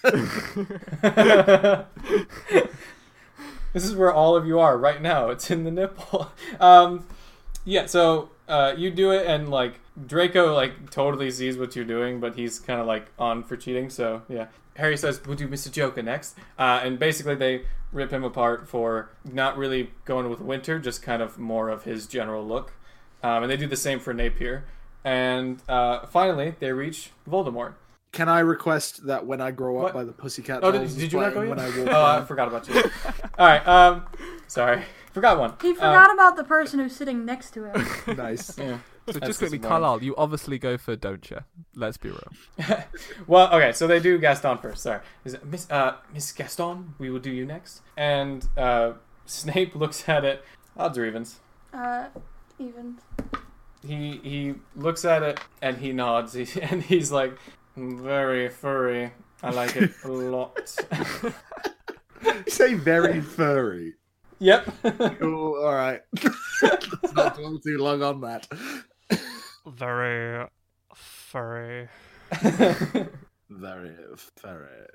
is 3.75 3.95
where 3.95 4.13
all 4.13 4.37
of 4.37 4.47
you 4.47 4.59
are 4.59 4.79
right 4.79 5.03
now. 5.03 5.31
It's 5.31 5.51
in 5.51 5.65
the 5.65 5.71
nipple. 5.71 6.31
Um, 6.61 7.07
yeah, 7.65 7.87
so 7.87 8.31
uh, 8.49 8.75
you 8.77 8.91
do 8.91 9.11
it, 9.13 9.27
and 9.27 9.49
like 9.51 9.81
Draco, 10.07 10.55
like 10.55 10.91
totally 10.91 11.31
sees 11.31 11.57
what 11.57 11.75
you're 11.77 11.85
doing, 11.85 12.21
but 12.21 12.35
he's 12.37 12.59
kind 12.59 12.81
of 12.81 12.87
like 12.87 13.07
on 13.19 13.43
for 13.43 13.57
cheating. 13.57 13.91
So 13.91 14.23
yeah, 14.29 14.47
Harry 14.77 14.97
says 14.97 15.21
we'll 15.27 15.37
do 15.37 15.49
Mr. 15.49 15.71
Joker 15.71 16.03
next, 16.03 16.37
uh, 16.59 16.81
and 16.83 16.99
basically 16.99 17.35
they 17.35 17.63
rip 17.93 18.11
him 18.13 18.25
apart 18.25 18.69
for 18.69 19.11
not 19.25 19.57
really 19.57 19.91
going 20.05 20.29
with 20.29 20.41
Winter, 20.41 20.79
just 20.79 21.03
kind 21.03 21.23
of 21.23 21.39
more 21.39 21.69
of 21.69 21.85
his 21.85 22.07
general 22.07 22.45
look, 22.47 22.73
um, 23.23 23.43
and 23.43 23.51
they 23.51 23.57
do 23.57 23.67
the 23.67 23.77
same 23.77 23.99
for 24.01 24.13
Napier. 24.13 24.65
And 25.05 25.63
uh, 25.69 26.05
finally, 26.07 26.55
they 26.59 26.73
reach 26.73 27.11
Voldemort. 27.31 27.75
Can 28.13 28.29
I 28.29 28.41
request 28.41 29.07
that 29.07 29.25
when 29.27 29.41
I 29.41 29.51
grow 29.51 29.77
up 29.79 29.83
What? 29.85 29.95
by 29.95 30.05
the 30.05 30.13
Pussycat 30.13 30.61
Oh, 30.65 30.73
did, 30.73 30.89
did 30.97 31.13
you 31.13 31.21
not 31.21 31.35
go 31.35 31.43
yet? 31.43 31.51
when 31.51 31.61
I 31.61 31.71
oh, 31.93 32.23
I 32.23 32.25
forgot 32.25 32.49
about 32.49 32.67
you. 32.69 32.83
All 33.39 33.47
right. 33.47 33.67
Um, 33.69 34.07
sorry, 34.49 34.83
forgot 35.17 35.39
one. 35.39 35.55
He 35.63 35.71
Um, 35.71 35.77
forgot 35.77 36.13
about 36.13 36.37
the 36.37 36.45
person 36.45 36.79
who's 36.79 36.95
sitting 36.95 37.25
next 37.25 37.53
to 37.55 37.65
him. 37.65 37.87
nice. 38.19 38.59
Yeah. 38.59 38.81
So 39.07 39.13
That's 39.13 39.27
just 39.29 39.39
quickly. 39.39 39.59
Carlisle, 39.59 40.03
you 40.03 40.15
obviously 40.17 40.59
go 40.59 40.77
for 40.77 40.95
don't 40.95 41.31
you? 41.31 41.39
Let's 41.75 41.97
be 41.97 42.11
real. 42.11 42.31
Well, 43.27 43.51
okay, 43.55 43.73
so 43.73 43.87
they 43.87 43.99
do 43.99 44.19
Gaston 44.19 44.59
first. 44.59 44.83
Sorry, 44.83 45.01
Is 45.25 45.33
it, 45.35 45.47
Miss 45.47 45.71
uh, 45.71 45.95
Miss 46.13 46.31
Gaston, 46.33 46.95
we 46.99 47.09
will 47.09 47.19
do 47.19 47.31
you 47.31 47.47
next. 47.47 47.81
And 47.97 48.47
uh, 48.59 48.93
Snape 49.25 49.75
looks 49.83 50.07
at 50.07 50.23
it. 50.27 50.45
Odds 50.77 50.99
or 50.99 51.07
evens. 51.07 51.41
Uh, 51.73 52.09
even. 52.59 52.99
He 53.87 54.21
he 54.23 54.55
looks 54.75 55.07
at 55.07 55.23
it 55.23 55.41
and 55.63 55.79
he 55.79 55.93
nods. 55.93 56.35
He, 56.35 56.47
and 56.61 56.83
he's 56.83 57.11
like, 57.11 57.39
very 57.77 58.51
furry. 58.51 59.13
I 59.43 59.51
like 59.51 59.77
it 59.77 59.93
a 60.05 60.09
lot. 60.09 60.77
You 62.25 62.43
say 62.49 62.75
very 62.75 63.21
furry. 63.21 63.95
Yep. 64.39 64.69
Cool, 65.19 65.57
all 65.65 65.75
right. 65.75 66.03
Not 67.15 67.37
dwell 67.37 67.59
too 67.59 67.79
long 67.79 68.03
on 68.03 68.21
that. 68.23 68.47
Very 69.67 70.47
furry. 70.95 71.89
Very 73.51 73.93
furry. 74.37 74.87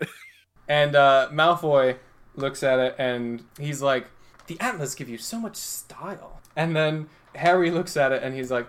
and 0.68 0.96
uh, 0.96 1.30
Malfoy 1.32 1.98
looks 2.36 2.64
at 2.64 2.80
it 2.80 2.96
and 2.98 3.44
he's 3.60 3.82
like, 3.82 4.08
"The 4.48 4.60
antlers 4.60 4.96
give 4.96 5.10
you 5.10 5.18
so 5.18 5.40
much 5.40 5.56
style." 5.56 6.42
And 6.56 6.76
then 6.76 7.10
Harry 7.36 7.72
looks 7.72 7.96
at 7.98 8.12
it 8.12 8.24
and 8.24 8.36
he's 8.36 8.52
like, 8.52 8.68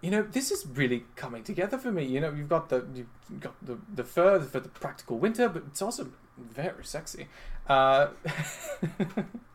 "You 0.00 0.10
know, 0.10 0.22
this 0.22 0.50
is 0.50 0.66
really 0.66 1.04
coming 1.16 1.42
together 1.44 1.78
for 1.78 1.90
me. 1.92 2.04
You 2.04 2.20
know, 2.20 2.32
you've 2.32 2.48
got 2.48 2.68
the 2.68 2.84
you've 2.94 3.40
got 3.40 3.54
the 3.64 3.78
the 3.92 4.04
fur 4.04 4.40
for 4.40 4.60
the 4.60 4.68
practical 4.68 5.18
winter, 5.18 5.48
but 5.48 5.64
it's 5.68 5.82
also 5.82 6.08
very 6.38 6.84
sexy. 6.84 7.28
Uh, 7.68 8.08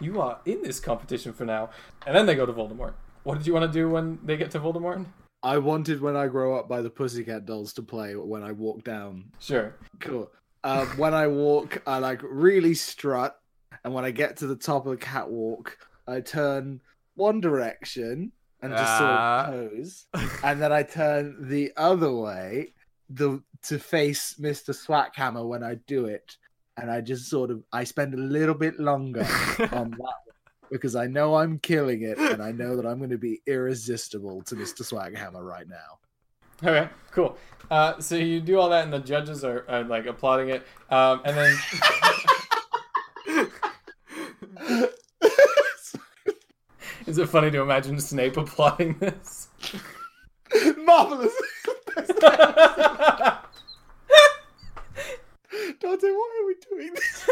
you 0.00 0.20
are 0.20 0.40
in 0.44 0.62
this 0.62 0.80
competition 0.80 1.32
for 1.32 1.44
now." 1.44 1.70
And 2.06 2.14
then 2.16 2.26
they 2.26 2.34
go 2.34 2.46
to 2.46 2.52
Voldemort. 2.52 2.94
What 3.24 3.38
did 3.38 3.46
you 3.46 3.52
want 3.52 3.70
to 3.70 3.78
do 3.78 3.88
when 3.90 4.18
they 4.24 4.36
get 4.36 4.50
to 4.52 4.60
Voldemort? 4.60 5.04
I 5.42 5.58
wanted 5.58 6.00
when 6.00 6.16
I 6.16 6.26
grow 6.28 6.56
up 6.58 6.68
by 6.68 6.80
the 6.82 6.90
Pussycat 6.90 7.44
Dolls 7.46 7.72
to 7.74 7.82
play 7.82 8.14
when 8.16 8.42
I 8.42 8.52
walk 8.52 8.82
down. 8.84 9.26
Sure. 9.38 9.74
Cool. 10.00 10.30
Um, 10.64 10.86
when 10.96 11.14
I 11.14 11.26
walk, 11.28 11.82
I 11.86 11.98
like 11.98 12.20
really 12.22 12.74
strut, 12.74 13.38
and 13.84 13.94
when 13.94 14.04
I 14.04 14.10
get 14.10 14.36
to 14.38 14.46
the 14.48 14.56
top 14.56 14.86
of 14.86 14.90
the 14.92 14.96
catwalk, 14.96 15.76
I 16.08 16.20
turn 16.20 16.80
one 17.14 17.40
direction 17.40 18.32
and 18.62 18.72
just 18.72 18.84
Ah. 18.84 19.46
sort 19.48 19.64
of 19.64 19.70
pose, 19.70 20.06
and 20.42 20.60
then 20.60 20.72
I 20.72 20.82
turn 20.82 21.48
the 21.48 21.72
other 21.76 22.12
way 22.12 22.74
the 23.08 23.42
to 23.62 23.78
face 23.78 24.34
Mr. 24.40 24.74
Swackhammer 24.74 25.46
when 25.46 25.62
I 25.62 25.74
do 25.86 26.06
it, 26.06 26.36
and 26.76 26.90
I 26.90 27.00
just 27.00 27.28
sort 27.28 27.50
of 27.50 27.62
I 27.72 27.84
spend 27.84 28.14
a 28.14 28.18
little 28.18 28.54
bit 28.54 28.78
longer 28.78 29.20
on 29.72 29.90
that 29.90 30.14
because 30.70 30.96
I 30.96 31.06
know 31.06 31.36
I'm 31.36 31.58
killing 31.58 32.02
it, 32.02 32.18
and 32.18 32.42
I 32.42 32.52
know 32.52 32.76
that 32.76 32.86
I'm 32.86 32.98
going 32.98 33.10
to 33.10 33.18
be 33.18 33.40
irresistible 33.46 34.42
to 34.42 34.56
Mr. 34.56 34.82
Swackhammer 34.82 35.42
right 35.42 35.66
now. 35.68 35.98
Okay, 36.62 36.88
cool. 37.10 37.36
Uh, 37.70 38.00
so 38.00 38.16
you 38.16 38.40
do 38.40 38.58
all 38.58 38.68
that, 38.70 38.84
and 38.84 38.92
the 38.92 38.98
judges 38.98 39.44
are, 39.44 39.64
are 39.68 39.84
like 39.84 40.06
applauding 40.06 40.48
it, 40.48 40.66
um, 40.90 41.20
and 41.24 41.36
then 41.36 41.56
Is 47.06 47.18
it 47.18 47.28
funny 47.28 47.52
to 47.52 47.60
imagine 47.60 48.00
Snape 48.00 48.36
applauding 48.36 48.98
this? 48.98 49.48
Marvelous. 50.76 51.32
Dante, 56.00 56.14
what 56.14 56.30
are 56.38 56.46
we 56.46 56.54
doing? 56.70 56.94
this? 56.94 57.28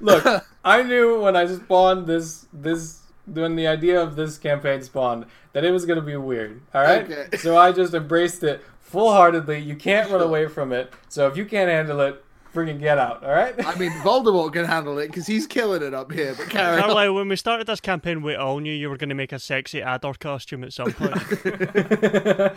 Look, 0.00 0.44
I 0.64 0.82
knew 0.82 1.22
when 1.22 1.36
I 1.36 1.46
spawned 1.46 2.06
this 2.06 2.46
this 2.52 3.00
when 3.26 3.56
the 3.56 3.66
idea 3.66 4.00
of 4.00 4.16
this 4.16 4.38
campaign 4.38 4.82
spawned 4.82 5.26
that 5.52 5.64
it 5.64 5.70
was 5.70 5.86
gonna 5.86 6.02
be 6.02 6.16
weird. 6.16 6.60
All 6.74 6.82
right, 6.82 7.10
Okay. 7.10 7.26
so 7.38 7.56
I 7.56 7.72
just 7.72 7.94
embraced 7.94 8.42
it 8.42 8.62
full 8.80 9.12
heartedly. 9.12 9.58
You 9.58 9.74
can't 9.74 10.10
run 10.10 10.22
away 10.22 10.46
from 10.46 10.72
it. 10.72 10.92
So 11.08 11.26
if 11.26 11.36
you 11.36 11.44
can't 11.44 11.70
handle 11.70 12.00
it, 12.00 12.22
freaking 12.54 12.78
get 12.78 12.98
out. 12.98 13.24
All 13.24 13.32
right. 13.32 13.54
I 13.66 13.74
mean, 13.76 13.90
Voldemort 14.02 14.52
can 14.52 14.64
handle 14.64 14.98
it 14.98 15.08
because 15.08 15.26
he's 15.26 15.46
killing 15.46 15.82
it 15.82 15.92
up 15.92 16.12
here. 16.12 16.34
But 16.36 16.50
carry 16.50 16.76
on. 16.76 16.82
Carlisle, 16.82 17.14
when 17.14 17.28
we 17.28 17.36
started 17.36 17.66
this 17.66 17.80
campaign, 17.80 18.22
we 18.22 18.34
all 18.34 18.58
knew 18.60 18.72
you 18.72 18.88
were 18.88 18.96
going 18.96 19.08
to 19.08 19.14
make 19.14 19.32
a 19.32 19.38
sexy 19.38 19.80
Ador 19.80 20.14
costume 20.14 20.64
at 20.64 20.72
some 20.72 20.92
point. 20.92 21.16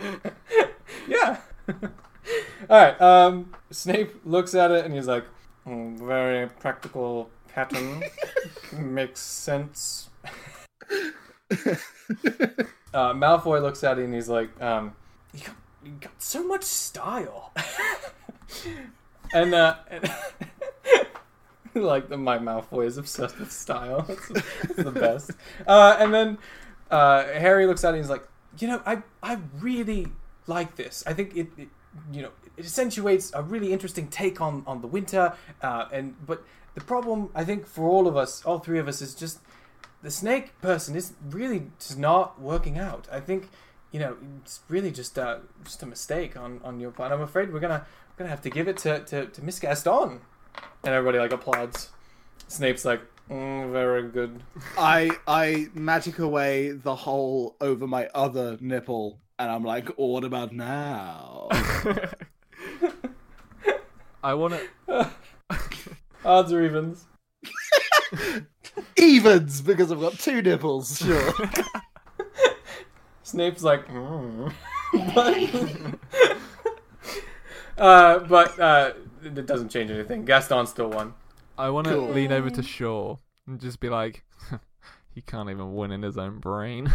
yeah. 1.08 1.38
All 2.70 2.76
right. 2.80 3.00
Um, 3.00 3.52
Snape 3.72 4.24
looks 4.24 4.54
at 4.54 4.70
it 4.70 4.84
and 4.84 4.94
he's 4.94 5.08
like, 5.08 5.24
"Mm, 5.66 5.98
"Very 5.98 6.46
practical 6.46 7.28
pattern. 7.48 8.04
Makes 8.72 9.20
sense." 9.20 10.08
uh, 11.50 13.12
Malfoy 13.12 13.60
looks 13.60 13.82
at 13.82 13.98
it 13.98 14.04
and 14.04 14.14
he's 14.14 14.28
like, 14.28 14.50
um, 14.62 14.94
"You 15.34 15.40
got, 15.40 15.56
you 15.84 15.92
got 16.00 16.22
so 16.22 16.46
much 16.46 16.62
style." 16.62 17.52
and 19.34 19.52
uh, 19.52 19.74
and 19.90 20.14
like 21.74 22.08
the, 22.08 22.16
my 22.16 22.38
Malfoy 22.38 22.86
is 22.86 22.98
obsessed 22.98 23.40
with 23.40 23.50
style. 23.50 24.06
It's, 24.08 24.30
it's 24.62 24.76
the 24.76 24.92
best. 24.92 25.32
Uh, 25.66 25.96
and 25.98 26.14
then 26.14 26.38
uh, 26.88 27.24
Harry 27.24 27.66
looks 27.66 27.82
at 27.82 27.88
it 27.88 27.98
and 27.98 28.04
he's 28.04 28.10
like, 28.10 28.28
"You 28.60 28.68
know, 28.68 28.82
I 28.86 29.02
I 29.24 29.38
really 29.58 30.06
like 30.46 30.76
this. 30.76 31.02
I 31.04 31.14
think 31.14 31.36
it, 31.36 31.48
it 31.58 31.68
you 32.12 32.22
know 32.22 32.30
it 32.56 32.64
accentuates 32.64 33.32
a 33.34 33.42
really 33.42 33.72
interesting 33.72 34.08
take 34.08 34.40
on 34.40 34.62
on 34.66 34.80
the 34.80 34.86
winter. 34.86 35.34
Uh, 35.62 35.86
and 35.92 36.14
but 36.26 36.44
the 36.74 36.80
problem 36.80 37.30
I 37.34 37.44
think 37.44 37.66
for 37.66 37.88
all 37.88 38.06
of 38.06 38.16
us, 38.16 38.44
all 38.44 38.58
three 38.58 38.78
of 38.78 38.88
us, 38.88 39.00
is 39.00 39.14
just 39.14 39.40
the 40.02 40.10
snake 40.10 40.60
person 40.60 40.96
is 40.96 41.12
really 41.28 41.66
just 41.78 41.98
not 41.98 42.40
working 42.40 42.78
out. 42.78 43.08
I 43.10 43.20
think 43.20 43.48
you 43.92 44.00
know 44.00 44.16
it's 44.42 44.60
really 44.68 44.90
just 44.90 45.18
uh, 45.18 45.38
just 45.64 45.82
a 45.82 45.86
mistake 45.86 46.36
on 46.36 46.60
on 46.64 46.80
your 46.80 46.90
part. 46.90 47.12
I'm 47.12 47.22
afraid 47.22 47.52
we're 47.52 47.60
gonna 47.60 47.86
we're 48.10 48.24
gonna 48.24 48.30
have 48.30 48.42
to 48.42 48.50
give 48.50 48.68
it 48.68 48.76
to 48.78 49.00
to, 49.00 49.26
to 49.26 49.44
Miss 49.44 49.58
Gaston. 49.58 50.20
And 50.82 50.94
everybody 50.94 51.18
like 51.18 51.32
applauds. 51.32 51.90
Snape's 52.48 52.84
like, 52.84 53.00
mm, 53.30 53.70
very 53.70 54.08
good. 54.08 54.42
I 54.76 55.10
I 55.26 55.68
magic 55.74 56.18
away 56.18 56.72
the 56.72 56.94
hole 56.94 57.56
over 57.60 57.86
my 57.86 58.08
other 58.14 58.56
nipple, 58.60 59.18
and 59.40 59.50
I'm 59.50 59.64
like, 59.64 59.88
oh, 59.96 60.06
what 60.08 60.22
about 60.22 60.52
now? 60.52 61.48
I 64.22 64.34
want 64.34 64.60
to. 64.86 65.10
Odds 66.26 66.52
or 66.52 66.62
evens. 66.62 67.06
Evens 68.98 69.62
because 69.62 69.90
I've 69.90 70.00
got 70.00 70.18
two 70.18 70.42
nipples. 70.42 70.98
Sure. 70.98 71.32
Snape's 73.22 73.62
like, 73.64 73.88
mm. 73.88 74.52
but, 75.14 75.38
uh, 77.78 78.18
but 78.18 78.60
uh, 78.60 78.92
it 79.24 79.46
doesn't 79.46 79.70
change 79.70 79.90
anything. 79.90 80.26
Gaston 80.26 80.66
still 80.66 80.90
won. 80.90 81.14
I 81.56 81.70
want 81.70 81.86
to 81.86 81.94
Cool. 81.94 82.10
lean 82.10 82.30
over 82.30 82.50
to 82.50 82.62
Shaw 82.62 83.16
and 83.46 83.58
just 83.58 83.80
be 83.80 83.88
like, 83.88 84.22
he 85.14 85.22
can't 85.22 85.48
even 85.48 85.74
win 85.74 85.92
in 85.92 86.02
his 86.02 86.18
own 86.18 86.40
brain. 86.40 86.92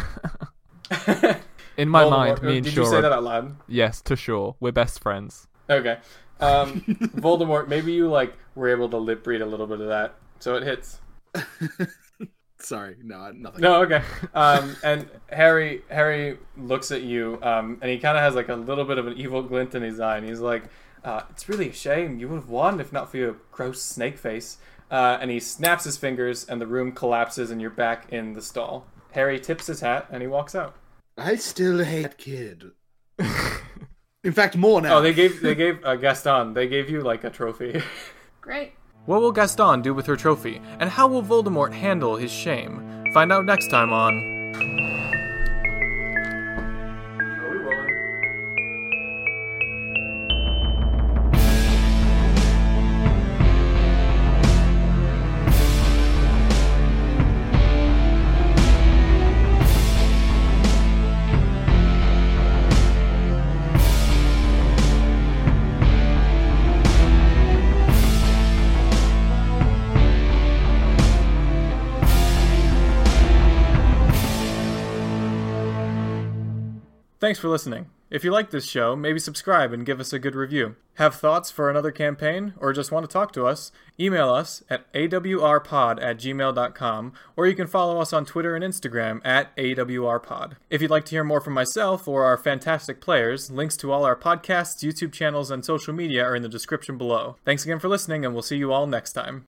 In 1.77 1.89
my 1.89 2.03
Voldemort- 2.03 2.09
mind, 2.09 2.41
me 2.43 2.55
and 2.57 2.63
Did 2.65 2.73
Shaw. 2.73 2.81
you 2.81 2.87
say 2.89 2.95
are- 2.97 3.01
that 3.01 3.11
out 3.11 3.23
loud? 3.23 3.55
Yes, 3.67 4.01
to 4.03 4.15
Shaw. 4.15 4.53
We're 4.59 4.71
best 4.71 4.99
friends. 5.01 5.47
Okay. 5.69 5.97
Um, 6.39 6.81
Voldemort, 7.15 7.67
maybe 7.67 7.93
you 7.93 8.09
like 8.09 8.33
were 8.55 8.69
able 8.69 8.89
to 8.89 8.97
lip 8.97 9.25
read 9.27 9.41
a 9.41 9.45
little 9.45 9.67
bit 9.67 9.79
of 9.81 9.87
that, 9.87 10.15
so 10.39 10.55
it 10.55 10.63
hits. 10.63 10.99
Sorry, 12.57 12.95
no, 13.03 13.31
nothing. 13.31 13.61
No, 13.61 13.83
okay. 13.83 14.01
Um, 14.33 14.75
and 14.83 15.07
Harry 15.29 15.83
Harry 15.89 16.39
looks 16.57 16.91
at 16.91 17.03
you, 17.03 17.37
um, 17.43 17.77
and 17.81 17.91
he 17.91 17.99
kind 17.99 18.17
of 18.17 18.23
has 18.23 18.33
like 18.33 18.49
a 18.49 18.55
little 18.55 18.85
bit 18.85 18.97
of 18.97 19.05
an 19.07 19.13
evil 19.17 19.43
glint 19.43 19.75
in 19.75 19.83
his 19.83 19.99
eye, 19.99 20.17
and 20.17 20.27
he's 20.27 20.39
like, 20.39 20.63
uh, 21.03 21.21
"It's 21.29 21.47
really 21.47 21.69
a 21.69 21.73
shame. 21.73 22.17
You 22.19 22.27
would 22.29 22.35
have 22.35 22.49
won 22.49 22.79
if 22.79 22.91
not 22.91 23.11
for 23.11 23.17
your 23.17 23.35
gross 23.51 23.81
snake 23.81 24.17
face." 24.17 24.57
Uh, 24.89 25.17
and 25.19 25.29
he 25.31 25.39
snaps 25.39 25.83
his 25.83 25.97
fingers, 25.97 26.45
and 26.45 26.59
the 26.61 26.67
room 26.67 26.91
collapses, 26.91 27.51
and 27.51 27.59
you're 27.61 27.69
back 27.71 28.11
in 28.11 28.33
the 28.33 28.41
stall. 28.41 28.87
Harry 29.11 29.39
tips 29.39 29.67
his 29.67 29.81
hat, 29.81 30.07
and 30.11 30.21
he 30.21 30.27
walks 30.27 30.55
out. 30.55 30.75
I 31.17 31.35
still 31.35 31.83
hate 31.83 32.03
that 32.03 32.17
kid. 32.17 32.71
In 34.23 34.33
fact, 34.33 34.57
more 34.57 34.81
now. 34.81 34.97
Oh, 34.97 35.01
they 35.01 35.13
gave 35.13 35.41
they 35.41 35.55
gave 35.55 35.83
uh, 35.85 35.95
Gaston. 35.95 36.53
They 36.53 36.67
gave 36.67 36.89
you 36.89 37.01
like 37.01 37.23
a 37.23 37.29
trophy. 37.29 37.81
Great. 38.41 38.73
What 39.05 39.21
will 39.21 39.31
Gaston 39.31 39.81
do 39.81 39.93
with 39.93 40.07
her 40.07 40.15
trophy, 40.15 40.61
and 40.79 40.89
how 40.89 41.07
will 41.07 41.21
Voldemort 41.21 41.73
handle 41.73 42.15
his 42.15 42.31
shame? 42.31 43.05
Find 43.13 43.31
out 43.31 43.45
next 43.45 43.69
time 43.69 43.93
on. 43.93 44.34
Thanks 77.25 77.39
for 77.39 77.49
listening. 77.49 77.87
If 78.11 78.23
you 78.23 78.29
like 78.29 78.51
this 78.51 78.67
show, 78.69 78.95
maybe 78.95 79.17
subscribe 79.17 79.73
and 79.73 79.83
give 79.83 79.99
us 79.99 80.13
a 80.13 80.19
good 80.19 80.35
review. 80.35 80.75
Have 80.97 81.15
thoughts 81.15 81.49
for 81.49 81.71
another 81.71 81.89
campaign 81.89 82.53
or 82.57 82.71
just 82.71 82.91
want 82.91 83.03
to 83.03 83.11
talk 83.11 83.31
to 83.31 83.47
us? 83.47 83.71
Email 83.99 84.29
us 84.29 84.61
at 84.69 84.93
awrpod 84.93 86.03
at 86.03 86.19
gmail.com 86.19 87.13
or 87.35 87.47
you 87.47 87.55
can 87.55 87.65
follow 87.65 87.99
us 87.99 88.13
on 88.13 88.25
Twitter 88.25 88.55
and 88.55 88.63
Instagram 88.63 89.25
at 89.25 89.57
awrpod. 89.57 90.57
If 90.69 90.83
you'd 90.83 90.91
like 90.91 91.05
to 91.05 91.15
hear 91.15 91.23
more 91.23 91.41
from 91.41 91.53
myself 91.53 92.07
or 92.07 92.25
our 92.25 92.37
fantastic 92.37 93.01
players, 93.01 93.49
links 93.49 93.75
to 93.77 93.91
all 93.91 94.05
our 94.05 94.15
podcasts, 94.15 94.87
YouTube 94.87 95.11
channels, 95.11 95.49
and 95.49 95.65
social 95.65 95.95
media 95.95 96.23
are 96.23 96.35
in 96.35 96.43
the 96.43 96.47
description 96.47 96.95
below. 96.95 97.37
Thanks 97.43 97.65
again 97.65 97.79
for 97.79 97.89
listening, 97.89 98.23
and 98.23 98.35
we'll 98.35 98.43
see 98.43 98.57
you 98.57 98.71
all 98.71 98.85
next 98.85 99.13
time. 99.13 99.43